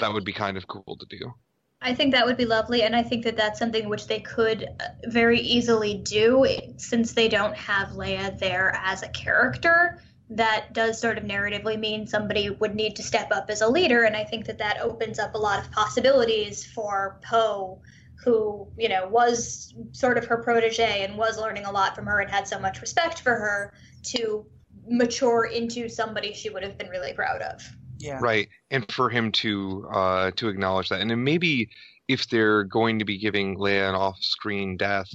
[0.00, 1.34] That would be kind of cool to do.
[1.82, 4.64] I think that would be lovely, and I think that that's something which they could
[4.64, 6.44] uh, very easily do
[6.76, 10.02] since they don't have Leia there as a character.
[10.28, 14.04] That does sort of narratively mean somebody would need to step up as a leader,
[14.04, 17.80] and I think that that opens up a lot of possibilities for Poe,
[18.22, 22.20] who you know was sort of her protege and was learning a lot from her
[22.20, 23.72] and had so much respect for her
[24.02, 24.44] to
[24.86, 27.62] mature into somebody she would have been really proud of.
[28.00, 28.18] Yeah.
[28.20, 28.48] right?
[28.70, 31.70] And for him to uh, to acknowledge that, and then maybe
[32.08, 35.08] if they're going to be giving Leia an off-screen death,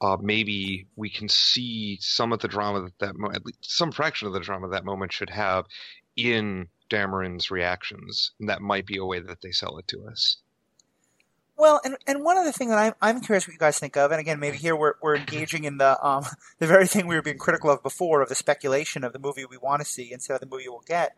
[0.00, 3.92] uh, maybe we can see some of the drama that that mo- at least some
[3.92, 5.66] fraction of the drama that moment should have
[6.16, 10.38] in Dameron's reactions, and that might be a way that they sell it to us.
[11.60, 14.12] Well, and, and one other thing that I'm, I'm curious what you guys think of,
[14.12, 16.24] and again, maybe here we're, we're engaging in the um,
[16.58, 19.44] the very thing we were being critical of before, of the speculation of the movie
[19.44, 21.14] we want to see instead of the movie we'll get.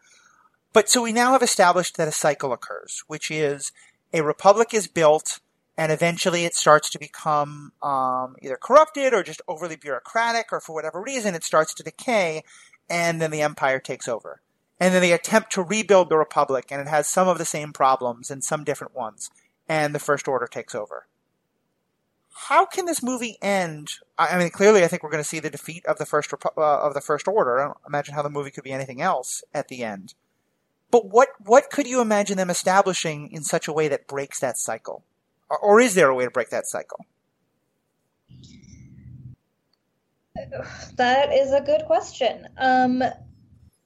[0.72, 3.72] But so we now have established that a cycle occurs, which is
[4.12, 5.40] a republic is built,
[5.76, 10.74] and eventually it starts to become um, either corrupted or just overly bureaucratic, or for
[10.74, 12.42] whatever reason it starts to decay,
[12.88, 14.40] and then the empire takes over.
[14.80, 17.72] And then they attempt to rebuild the republic, and it has some of the same
[17.72, 19.30] problems and some different ones
[19.68, 21.06] and the First Order takes over.
[22.34, 23.92] How can this movie end?
[24.18, 26.60] I mean, clearly, I think we're going to see the defeat of the first uh,
[26.60, 27.60] of the First Order.
[27.60, 30.14] I don't imagine how the movie could be anything else at the end.
[30.92, 34.58] But what what could you imagine them establishing in such a way that breaks that
[34.58, 35.02] cycle,
[35.50, 37.04] or, or is there a way to break that cycle?
[40.96, 42.46] That is a good question.
[42.58, 43.02] Um,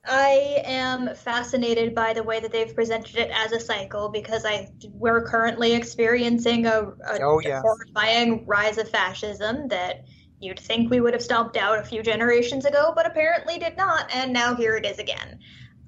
[0.05, 4.69] I am fascinated by the way that they've presented it as a cycle because I
[4.93, 7.61] we're currently experiencing a, a oh, yeah.
[7.61, 10.05] horrifying rise of fascism that
[10.41, 14.13] you'd think we would have stomped out a few generations ago, but apparently did not,
[14.13, 15.39] and now here it is again.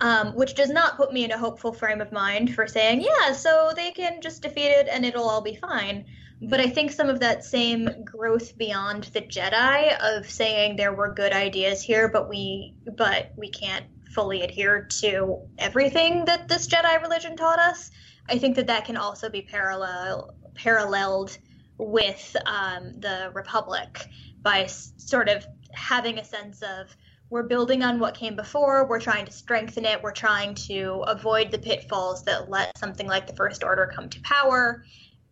[0.00, 3.32] Um, which does not put me in a hopeful frame of mind for saying, yeah,
[3.32, 6.04] so they can just defeat it and it'll all be fine.
[6.40, 11.12] But I think some of that same growth beyond the Jedi of saying there were
[11.12, 17.02] good ideas here, but we but we can't fully adhere to everything that this Jedi
[17.02, 17.90] religion taught us.
[18.28, 21.36] I think that that can also be parallel paralleled
[21.76, 24.06] with um, the Republic
[24.42, 26.96] by s- sort of having a sense of
[27.30, 31.50] we're building on what came before, we're trying to strengthen it, we're trying to avoid
[31.50, 34.84] the pitfalls that let something like the First Order come to power,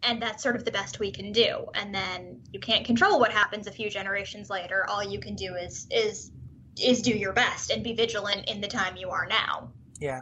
[0.02, 1.66] and that's sort of the best we can do.
[1.74, 4.84] And then you can't control what happens a few generations later.
[4.88, 6.32] All you can do is is
[6.78, 9.72] is do your best and be vigilant in the time you are now.
[9.98, 10.20] Yeah.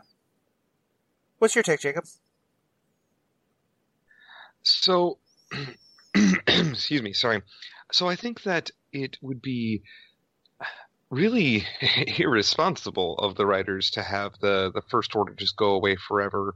[1.38, 2.04] What's your take, Jacob?
[4.62, 5.18] So,
[6.46, 7.42] excuse me, sorry.
[7.92, 9.82] So I think that it would be
[11.11, 11.64] really
[12.18, 16.55] irresponsible of the writers to have the the first order just go away forever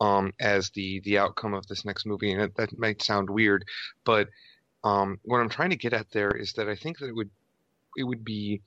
[0.00, 3.64] um, as the the outcome of this next movie, and it, that might sound weird,
[4.04, 4.28] but
[4.84, 7.30] um, what I'm trying to get at there is that I think that it would
[7.96, 8.62] it would be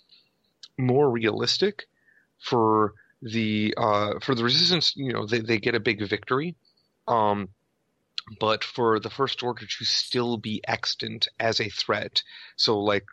[0.78, 1.88] more realistic
[2.40, 4.94] for the uh, for the resistance.
[4.96, 6.56] You know, they they get a big victory,
[7.08, 7.50] um,
[8.40, 12.22] but for the first order to still be extant as a threat.
[12.58, 13.06] So like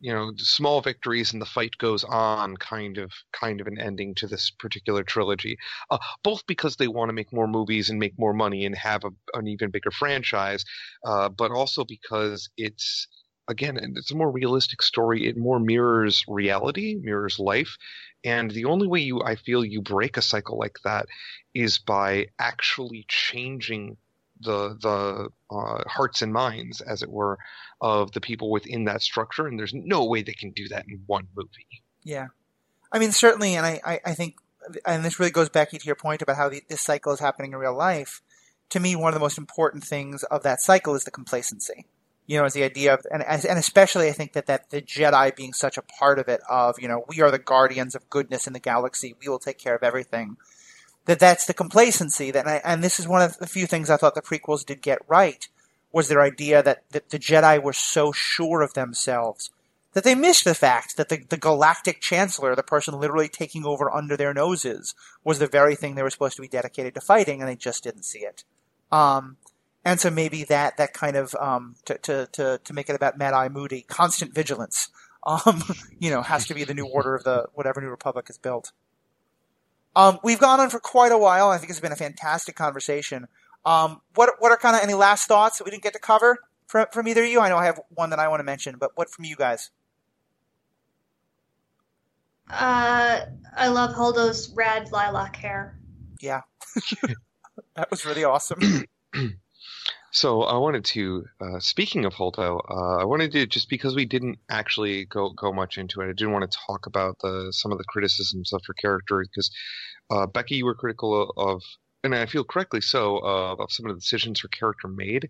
[0.00, 4.14] you know small victories and the fight goes on kind of kind of an ending
[4.14, 5.56] to this particular trilogy
[5.90, 9.04] uh, both because they want to make more movies and make more money and have
[9.04, 10.64] a, an even bigger franchise
[11.04, 13.08] uh, but also because it's
[13.48, 15.26] again it's a more realistic story.
[15.26, 17.76] It more mirrors reality mirrors life.
[18.24, 21.06] And the only way you i feel you break a cycle like that
[21.54, 23.96] is by actually changing
[24.40, 27.38] the the uh, hearts and minds, as it were,
[27.80, 31.02] of the people within that structure, and there's no way they can do that in
[31.06, 31.82] one movie.
[32.02, 32.28] Yeah,
[32.92, 34.36] I mean certainly, and I, I, I think,
[34.84, 37.52] and this really goes back to your point about how the, this cycle is happening
[37.52, 38.22] in real life.
[38.70, 41.86] To me, one of the most important things of that cycle is the complacency.
[42.26, 45.34] You know, is the idea of, and and especially I think that that the Jedi
[45.36, 46.40] being such a part of it.
[46.50, 49.14] Of you know, we are the guardians of goodness in the galaxy.
[49.20, 50.36] We will take care of everything
[51.06, 53.96] that that's the complacency that I, and this is one of the few things I
[53.96, 55.48] thought the prequels did get right
[55.92, 59.50] was their idea that, that the Jedi were so sure of themselves
[59.96, 63.90] that they missed the fact that the, the galactic chancellor, the person literally taking over
[63.90, 64.94] under their noses,
[65.24, 67.82] was the very thing they were supposed to be dedicated to fighting, and they just
[67.82, 68.44] didn't see it.
[68.92, 69.38] Um,
[69.86, 73.16] and so maybe that that kind of um, to, to to to make it about
[73.16, 74.90] Mad Eye Moody, constant vigilance,
[75.26, 75.62] um,
[75.98, 78.72] you know, has to be the new order of the whatever new republic is built.
[79.96, 81.48] Um, we've gone on for quite a while.
[81.48, 83.26] I think it's been a fantastic conversation.
[83.64, 86.38] Um, what what are kind of any last thoughts that we didn't get to cover
[86.66, 87.40] from from either of you?
[87.40, 89.70] I know I have one that I want to mention, but what from you guys?
[92.48, 93.22] Uh,
[93.56, 95.78] I love Holdo's red lilac hair.
[96.20, 96.42] Yeah,
[97.74, 98.60] that was really awesome.
[100.16, 104.06] So I wanted to, uh, speaking of Holdo, uh, I wanted to just because we
[104.06, 106.04] didn't actually go go much into it.
[106.04, 109.50] I didn't want to talk about the some of the criticisms of her character because
[110.08, 111.60] uh, Becky, you were critical of,
[112.02, 115.28] and I feel correctly so, uh, of some of the decisions her character made.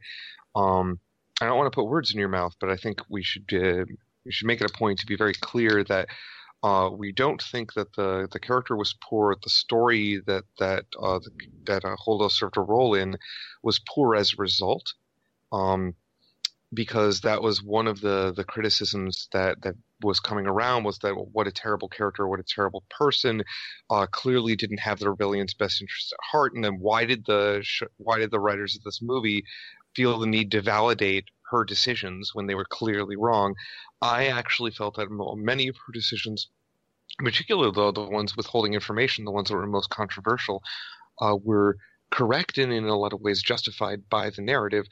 [0.55, 1.01] Um,
[1.41, 3.87] I don't want to put words in your mouth, but I think we should uh,
[4.25, 6.07] we should make it a point to be very clear that
[6.63, 9.37] Uh, we don't think that the, the character was poor.
[9.43, 11.21] The story that that uh,
[11.65, 13.17] that uh, Holdo served a role in
[13.63, 14.95] was poor as a result,
[15.53, 15.95] um,
[16.73, 21.15] because that was one of the, the criticisms that, that was coming around was that
[21.33, 23.43] what a terrible character, what a terrible person,
[23.91, 26.55] uh, clearly didn't have the rebellion's best interest at heart.
[26.55, 27.65] And then why did the
[27.97, 29.45] why did the writers of this movie
[29.95, 33.55] feel the need to validate her decisions when they were clearly wrong?
[34.03, 36.49] I actually felt that many of her decisions,
[37.19, 40.63] particularly though the ones withholding information, the ones that were most controversial,
[41.21, 41.77] uh, were
[42.11, 44.87] correct and in a lot of ways justified by the narrative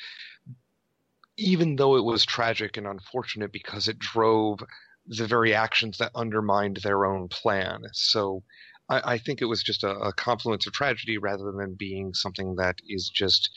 [1.37, 4.61] even though it was tragic and unfortunate because it drove
[5.07, 7.83] the very actions that undermined their own plan.
[7.93, 8.43] So
[8.89, 12.57] I, I think it was just a, a confluence of tragedy rather than being something
[12.57, 13.51] that is just,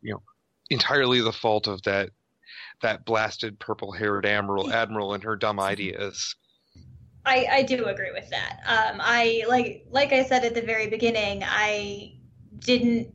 [0.00, 0.22] you know,
[0.70, 2.10] entirely the fault of that
[2.82, 6.34] that blasted purple-haired admiral admiral and her dumb ideas.
[7.26, 8.60] I, I do agree with that.
[8.66, 12.18] Um, I like like I said at the very beginning, I
[12.58, 13.08] didn't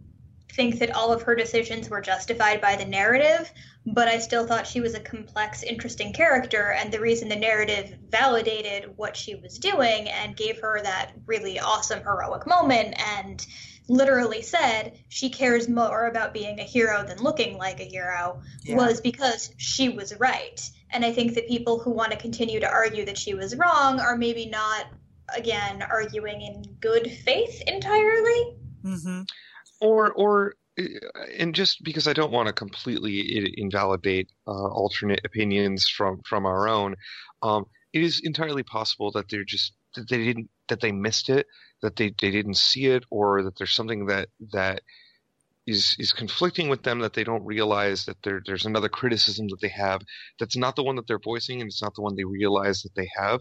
[0.51, 3.51] think that all of her decisions were justified by the narrative,
[3.85, 6.71] but I still thought she was a complex, interesting character.
[6.71, 11.59] And the reason the narrative validated what she was doing and gave her that really
[11.59, 13.45] awesome, heroic moment and
[13.89, 18.75] literally said she cares more about being a hero than looking like a hero yeah.
[18.75, 20.69] was because she was right.
[20.91, 23.99] And I think that people who want to continue to argue that she was wrong
[23.99, 24.87] are maybe not,
[25.35, 28.55] again, arguing in good faith entirely.
[28.83, 29.21] Mm-hmm.
[29.81, 30.53] Or, or
[31.37, 36.67] and just because I don't want to completely invalidate uh, alternate opinions from from our
[36.67, 36.95] own,
[37.41, 41.47] um, it is entirely possible that they're just that they didn't that they missed it,
[41.81, 44.81] that they, they didn't see it, or that there's something that that
[45.67, 49.61] is is conflicting with them that they don't realize that there there's another criticism that
[49.61, 50.01] they have
[50.39, 52.95] that's not the one that they're voicing and it's not the one they realize that
[52.95, 53.39] they have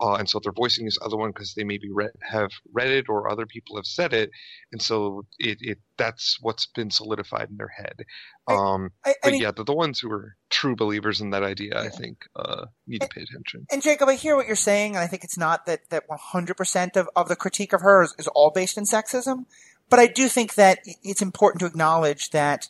[0.00, 3.06] uh, and so they're voicing this other one because they maybe read, have read it
[3.08, 4.30] or other people have said it,
[4.70, 8.04] and so it, it that's what's been solidified in their head.
[8.46, 11.42] Um, I, I, but mean, yeah, the, the ones who are true believers in that
[11.42, 11.80] idea, yeah.
[11.80, 13.66] I think, uh, need and, to pay attention.
[13.72, 16.96] And Jacob, I hear what you're saying, and I think it's not that that 100%
[16.96, 19.46] of, of the critique of her is, is all based in sexism,
[19.88, 22.68] but I do think that it's important to acknowledge that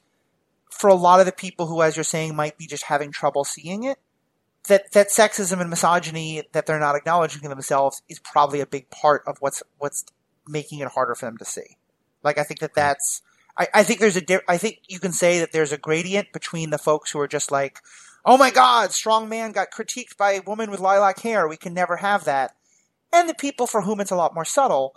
[0.71, 3.45] for a lot of the people who, as you're saying, might be just having trouble
[3.45, 3.99] seeing it,
[4.69, 8.91] that that sexism and misogyny that they're not acknowledging in themselves is probably a big
[8.91, 10.05] part of what's what's
[10.47, 11.77] making it harder for them to see.
[12.23, 13.23] Like I think that that's
[13.57, 16.33] I, I think there's a di- I think you can say that there's a gradient
[16.33, 17.81] between the folks who are just like,
[18.25, 21.49] oh my god, strong man got critiqued by a woman with lilac hair.
[21.49, 22.57] We can never have that,
[23.13, 24.95] and the people for whom it's a lot more subtle.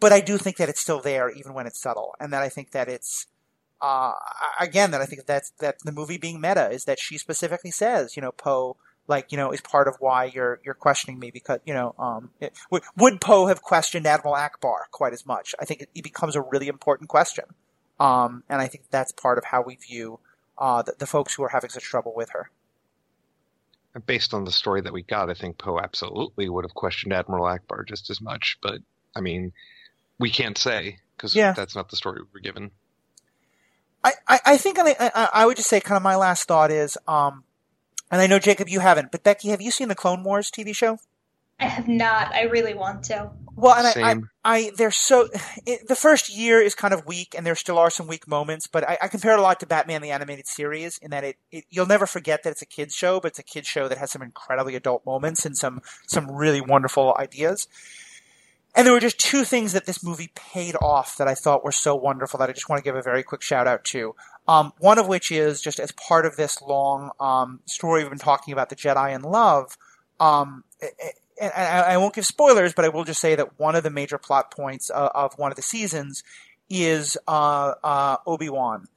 [0.00, 2.48] But I do think that it's still there, even when it's subtle, and that I
[2.48, 3.26] think that it's
[3.80, 4.12] uh,
[4.58, 8.16] again that I think that's that the movie being meta is that she specifically says,
[8.16, 8.76] you know, Poe
[9.10, 12.30] like you know is part of why you're you're questioning me because you know um,
[12.40, 15.54] it, would, would Poe have questioned Admiral Ackbar quite as much?
[15.60, 17.44] I think it, it becomes a really important question,
[17.98, 20.20] um, and I think that's part of how we view
[20.56, 22.50] uh, the, the, folks who are having such trouble with her.
[24.06, 27.44] Based on the story that we got, I think Poe absolutely would have questioned Admiral
[27.44, 28.58] Ackbar just as much.
[28.62, 28.80] But
[29.16, 29.52] I mean,
[30.20, 31.52] we can't say because yeah.
[31.52, 32.70] that's not the story we were given.
[34.04, 36.70] I, I, I think I, I, I, would just say kind of my last thought
[36.70, 37.44] is um,
[38.10, 40.74] and I know Jacob, you haven't, but Becky, have you seen the Clone Wars TV
[40.74, 40.98] show?
[41.60, 42.32] I have not.
[42.32, 43.30] I really want to.
[43.54, 45.28] Well, and I, I, I, they're so.
[45.66, 48.66] It, the first year is kind of weak, and there still are some weak moments.
[48.66, 51.36] But I, I compare it a lot to Batman the animated series in that it,
[51.52, 53.98] it, you'll never forget that it's a kids show, but it's a kids show that
[53.98, 57.68] has some incredibly adult moments and some some really wonderful ideas.
[58.74, 61.72] And there were just two things that this movie paid off that I thought were
[61.72, 64.14] so wonderful that I just want to give a very quick shout out to.
[64.46, 68.18] Um, one of which is just as part of this long um, story we've been
[68.18, 69.76] talking about the Jedi and love.
[70.20, 70.64] Um,
[71.40, 74.18] and I, won't give spoilers, but I will just say that one of the major
[74.18, 76.22] plot points of, of one of the seasons
[76.68, 78.88] is uh, uh, Obi Wan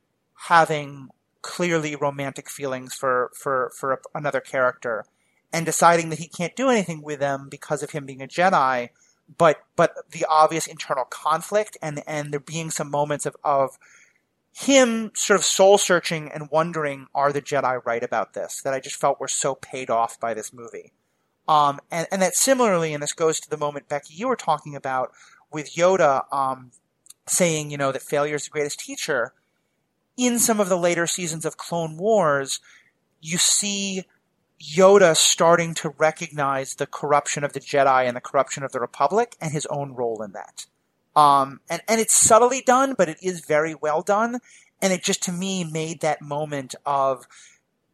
[0.48, 1.10] having
[1.42, 5.06] clearly romantic feelings for for for another character,
[5.52, 8.90] and deciding that he can't do anything with them because of him being a Jedi
[9.38, 13.78] but but the obvious internal conflict and and there being some moments of of
[14.56, 18.80] him sort of soul searching and wondering are the Jedi right about this that I
[18.80, 20.94] just felt were so paid off by this movie.
[21.48, 24.76] Um, and, and that similarly, and this goes to the moment Becky you were talking
[24.76, 25.12] about
[25.52, 26.72] with Yoda um,
[27.26, 29.34] saying, you know, that failure is the greatest teacher.
[30.16, 32.60] In some of the later seasons of Clone Wars,
[33.22, 34.04] you see
[34.64, 39.36] Yoda starting to recognize the corruption of the Jedi and the corruption of the Republic
[39.42, 40.66] and his own role in that.
[41.16, 44.40] Um, and, and it's subtly done, but it is very well done.
[44.82, 47.28] And it just to me made that moment of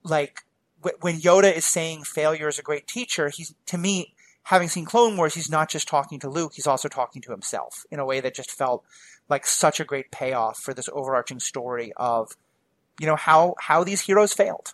[0.04, 0.44] like
[0.82, 4.14] w- when Yoda is saying failure is a great teacher, he's to me
[4.44, 7.86] having seen Clone Wars, he's not just talking to Luke; he's also talking to himself
[7.92, 8.84] in a way that just felt
[9.28, 12.32] like such a great payoff for this overarching story of,
[13.00, 14.74] you know, how how these heroes failed.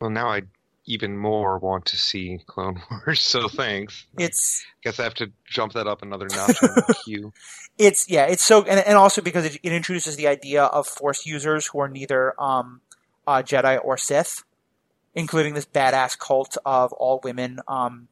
[0.00, 0.42] Well, now I
[0.86, 3.20] even more want to see Clone Wars.
[3.20, 4.06] So thanks.
[4.18, 7.32] It's I guess I have to jump that up another notch in the queue.
[7.78, 11.26] It's yeah, it's so and, and also because it, it, introduces the idea of Force
[11.26, 12.80] users who are neither um,
[13.26, 14.44] uh, Jedi or Sith,
[15.14, 18.08] including this badass cult of all women, um,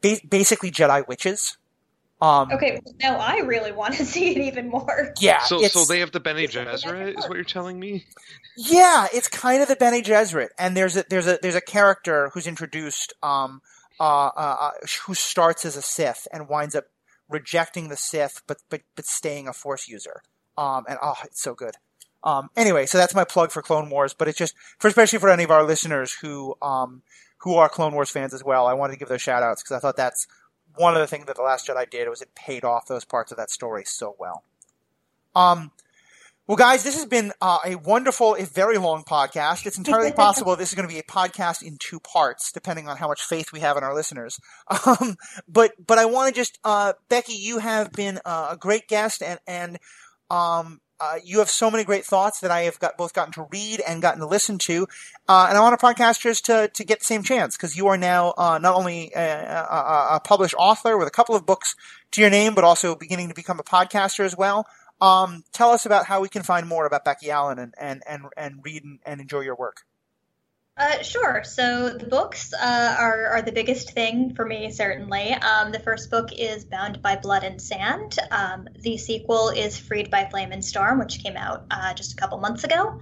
[0.00, 1.58] ba- basically Jedi witches.
[2.20, 5.14] Um, okay, now I really want to see it even more.
[5.20, 5.40] Yeah.
[5.40, 8.06] So, so they have the Bene Gesserit, is what you're telling me?
[8.56, 12.30] Yeah, it's kind of the Bene Gesserit, and there's a there's a there's a character
[12.34, 13.60] who's introduced, um,
[14.00, 14.70] uh, uh, uh,
[15.06, 16.84] who starts as a Sith and winds up
[17.28, 20.22] rejecting the Sith, but but but staying a Force user.
[20.56, 21.74] Um, and oh, it's so good.
[22.24, 25.30] Um, anyway, so that's my plug for Clone Wars, but it's just for especially for
[25.30, 27.02] any of our listeners who um
[27.42, 28.66] who are Clone Wars fans as well.
[28.66, 30.26] I wanted to give those shout outs because I thought that's
[30.78, 33.30] one of the things that the Last Jedi did was it paid off those parts
[33.30, 34.42] of that story so well.
[35.34, 35.72] Um,
[36.48, 39.66] well, guys, this has been uh, a wonderful, a very long podcast.
[39.66, 42.96] It's entirely possible this is going to be a podcast in two parts, depending on
[42.96, 44.40] how much faith we have in our listeners.
[44.86, 45.16] Um,
[45.46, 49.22] but but I want to just, uh, Becky, you have been uh, a great guest,
[49.22, 49.78] and and
[50.30, 53.46] um, uh, you have so many great thoughts that I have got both gotten to
[53.50, 54.88] read and gotten to listen to,
[55.28, 57.96] uh, and I want our podcasters to to get the same chance because you are
[57.96, 61.76] now uh, not only a, a, a, published author with a couple of books
[62.12, 64.66] to your name, but also beginning to become a podcaster as well.
[65.00, 68.24] Um, tell us about how we can find more about Becky Allen and and and,
[68.36, 69.82] and read and, and enjoy your work.
[70.78, 71.42] Uh, sure.
[71.44, 75.32] So the books uh, are, are the biggest thing for me, certainly.
[75.32, 78.16] Um, the first book is Bound by Blood and Sand.
[78.30, 82.16] Um, the sequel is Freed by Flame and Storm, which came out uh, just a
[82.16, 83.00] couple months ago.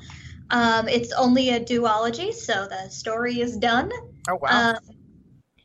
[0.49, 3.91] Um, it's only a duology, so the story is done.
[4.29, 4.77] Oh wow!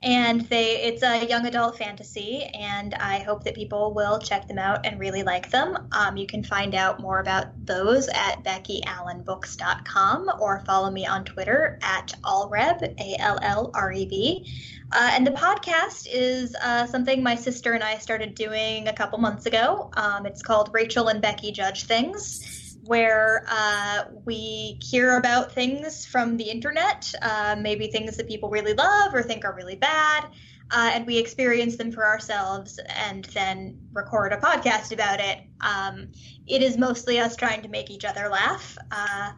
[0.03, 4.57] And they it's a young adult fantasy and i hope that people will check them
[4.57, 5.77] out and really like them.
[5.91, 11.77] Um, you can find out more about those at beckyallenbooks.com or follow me on twitter
[11.83, 14.53] at allreb a-l-l-r-e-b
[14.91, 19.19] uh, and the podcast is uh, something my sister and i started doing a couple
[19.19, 19.91] months ago.
[19.95, 26.35] Um, it's called rachel and becky judge things where uh, we hear about things from
[26.35, 30.25] the internet, uh, maybe things that people really love or think are really bad,
[30.71, 35.39] uh, and we experience them for ourselves and then record a podcast about it.
[35.61, 36.09] Um,
[36.45, 38.77] it is mostly us trying to make each other laugh.
[38.91, 39.31] Uh,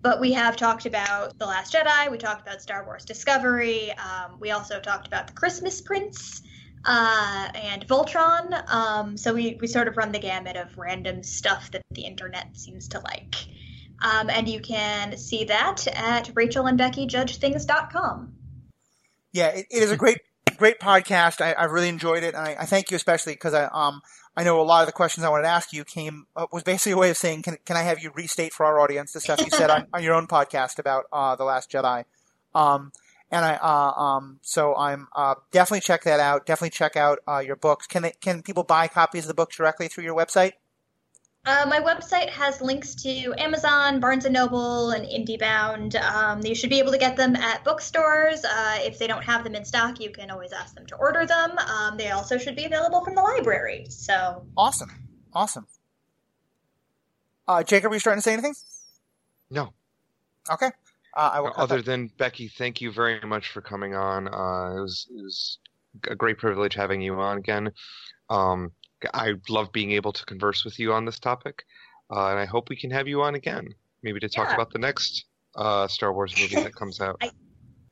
[0.00, 4.38] but we have talked about The Last Jedi, we talked about Star Wars Discovery, um,
[4.40, 6.40] we also talked about The Christmas Prince
[6.84, 8.72] uh, and Voltron.
[8.72, 12.56] Um, so we, we sort of run the gamut of random stuff that the internet
[12.56, 13.34] seems to like.
[14.00, 18.32] Um, and you can see that at rachelandbeckyjudgethings.com.
[19.32, 20.18] Yeah, it, it is a great
[20.56, 21.40] great podcast.
[21.40, 24.02] I, I really enjoyed it, and I, I thank you especially because I um
[24.36, 26.62] I know a lot of the questions I wanted to ask you came uh, was
[26.62, 29.20] basically a way of saying can can I have you restate for our audience the
[29.20, 32.04] stuff you said on, on your own podcast about uh, the Last Jedi.
[32.54, 32.92] Um,
[33.34, 36.46] and I uh, um, so I'm uh, definitely check that out.
[36.46, 37.86] Definitely check out uh, your books.
[37.88, 40.52] Can they, can people buy copies of the books directly through your website?
[41.44, 46.00] Uh, my website has links to Amazon, Barnes and Noble, and IndieBound.
[46.00, 48.44] Um, you should be able to get them at bookstores.
[48.44, 51.26] Uh, if they don't have them in stock, you can always ask them to order
[51.26, 51.58] them.
[51.58, 53.86] Um, they also should be available from the library.
[53.90, 54.90] So awesome,
[55.34, 55.66] awesome.
[57.46, 58.54] Uh, Jacob, are you starting to say anything?
[59.50, 59.74] No.
[60.50, 60.70] Okay.
[61.16, 64.26] Uh, Other than Becky, thank you very much for coming on.
[64.26, 65.58] Uh, it was it was
[66.08, 67.70] a great privilege having you on again.
[68.30, 68.72] Um,
[69.12, 71.64] I love being able to converse with you on this topic,
[72.10, 73.68] uh, and I hope we can have you on again,
[74.02, 74.54] maybe to talk yeah.
[74.54, 77.16] about the next uh, Star Wars movie that comes out.
[77.20, 77.30] I,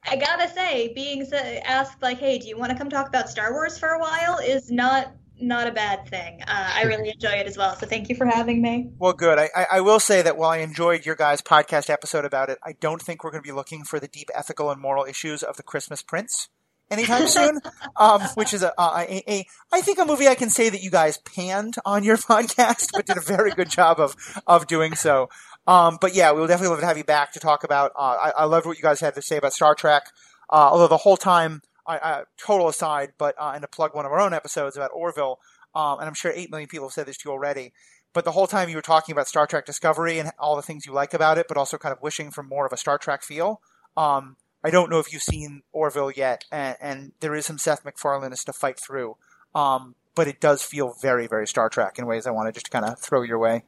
[0.05, 1.25] I gotta say, being
[1.65, 4.39] asked like, "Hey, do you want to come talk about Star Wars for a while?"
[4.39, 5.13] is not
[5.43, 6.41] not a bad thing.
[6.43, 7.77] Uh, I really enjoy it as well.
[7.77, 8.91] So thank you for having me.
[8.99, 9.39] Well, good.
[9.39, 12.73] I, I, will say that while I enjoyed your guys' podcast episode about it, I
[12.81, 15.57] don't think we're going to be looking for the deep ethical and moral issues of
[15.57, 16.49] the Christmas Prince
[16.91, 17.61] anytime soon.
[17.97, 20.91] um, which is a, a, a, I think a movie I can say that you
[20.91, 24.15] guys panned on your podcast, but did a very good job of
[24.47, 25.29] of doing so.
[25.67, 27.93] Um, but yeah, we will definitely love to have you back to talk about.
[27.97, 30.05] Uh, I, I loved what you guys had to say about Star Trek.
[30.51, 34.07] Uh, although the whole time I, I, total aside, but uh, and to plug one
[34.07, 35.39] of our own episodes about Orville,
[35.75, 37.73] um, and I'm sure eight million people have said this to you already.
[38.13, 40.85] But the whole time you were talking about Star Trek Discovery and all the things
[40.85, 43.23] you like about it, but also kind of wishing for more of a Star Trek
[43.23, 43.61] feel.
[43.97, 47.85] Um, I don't know if you've seen Orville yet, and, and there is some Seth
[47.85, 49.17] MacFarlane is to fight through.
[49.55, 52.71] Um, but it does feel very, very Star Trek in ways I want to just
[52.71, 53.65] kind of throw your way.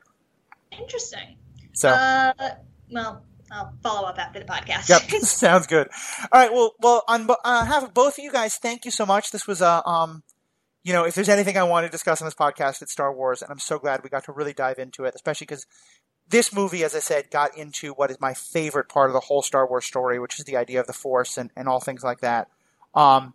[0.79, 1.37] Interesting.
[1.73, 2.33] So, uh,
[2.91, 4.89] well, I'll follow up after the podcast.
[4.89, 5.89] Yep, sounds good.
[6.33, 9.07] All right, well, well, on uh, behalf of both of you guys, thank you so
[9.07, 9.31] much.
[9.31, 10.23] This was a, um,
[10.83, 13.43] you know, if there's anything I want to discuss on this podcast, it's Star Wars,
[13.43, 15.67] and I'm so glad we got to really dive into it, especially because
[16.29, 19.43] this movie, as I said, got into what is my favorite part of the whole
[19.43, 22.21] Star Wars story, which is the idea of the Force and, and all things like
[22.21, 22.49] that.
[22.95, 23.35] Um,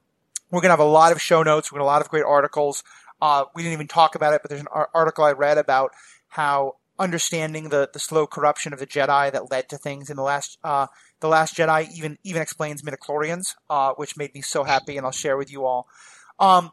[0.51, 1.71] we're going to have a lot of show notes.
[1.71, 2.83] We're going to have a lot of great articles.
[3.21, 5.91] Uh, we didn't even talk about it, but there's an article I read about
[6.29, 10.23] how understanding the, the slow corruption of the Jedi that led to things in the
[10.23, 10.87] last uh,
[11.21, 15.11] the last Jedi even even explains midichlorians, uh, which made me so happy, and I'll
[15.11, 15.87] share with you all.
[16.39, 16.71] Um,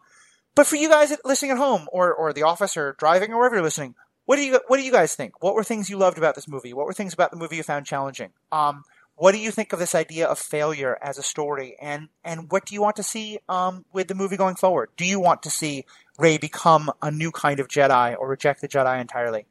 [0.54, 3.56] but for you guys listening at home or or the office or driving or wherever
[3.56, 5.42] you're listening, what do you what do you guys think?
[5.42, 6.72] What were things you loved about this movie?
[6.72, 8.30] What were things about the movie you found challenging?
[8.50, 12.50] Um, what do you think of this idea of failure as a story, and and
[12.50, 14.90] what do you want to see um, with the movie going forward?
[14.96, 15.84] Do you want to see
[16.18, 19.46] Rey become a new kind of Jedi or reject the Jedi entirely?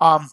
[0.00, 0.30] Um,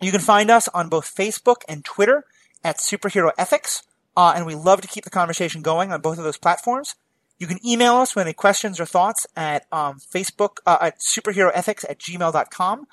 [0.00, 2.24] you can find us on both Facebook and Twitter
[2.62, 3.82] at Superhero Ethics,
[4.16, 6.94] uh, and we love to keep the conversation going on both of those platforms.
[7.38, 11.84] You can email us with any questions or thoughts at um, Facebook uh, at superheroethics
[11.88, 12.86] at gmail.com.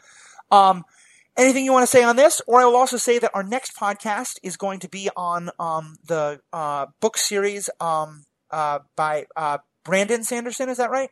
[0.49, 0.83] Um,
[1.37, 2.41] anything you want to say on this?
[2.47, 5.97] Or I will also say that our next podcast is going to be on um,
[6.05, 10.69] the uh, book series um, uh, by uh, Brandon Sanderson.
[10.69, 11.11] Is that right?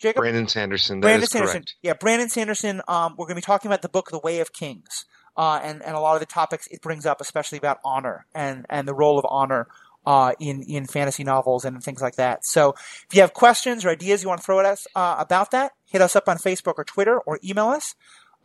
[0.00, 0.20] Jacob?
[0.20, 1.00] Brandon Sanderson.
[1.00, 1.60] Brandon Sanderson.
[1.60, 1.74] Correct.
[1.82, 2.82] Yeah, Brandon Sanderson.
[2.88, 5.04] Um, we're going to be talking about the book The Way of Kings,
[5.36, 8.66] uh, and and a lot of the topics it brings up, especially about honor and
[8.68, 9.68] and the role of honor
[10.06, 12.44] uh, in in fantasy novels and things like that.
[12.44, 12.74] So
[13.08, 15.72] if you have questions or ideas you want to throw at us uh, about that,
[15.84, 17.94] hit us up on Facebook or Twitter or email us.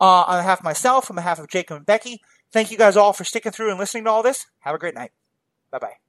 [0.00, 2.20] Uh, on behalf of myself, on behalf of Jacob and Becky,
[2.52, 4.46] thank you guys all for sticking through and listening to all this.
[4.58, 5.12] Have a great night.
[5.70, 6.03] Bye bye.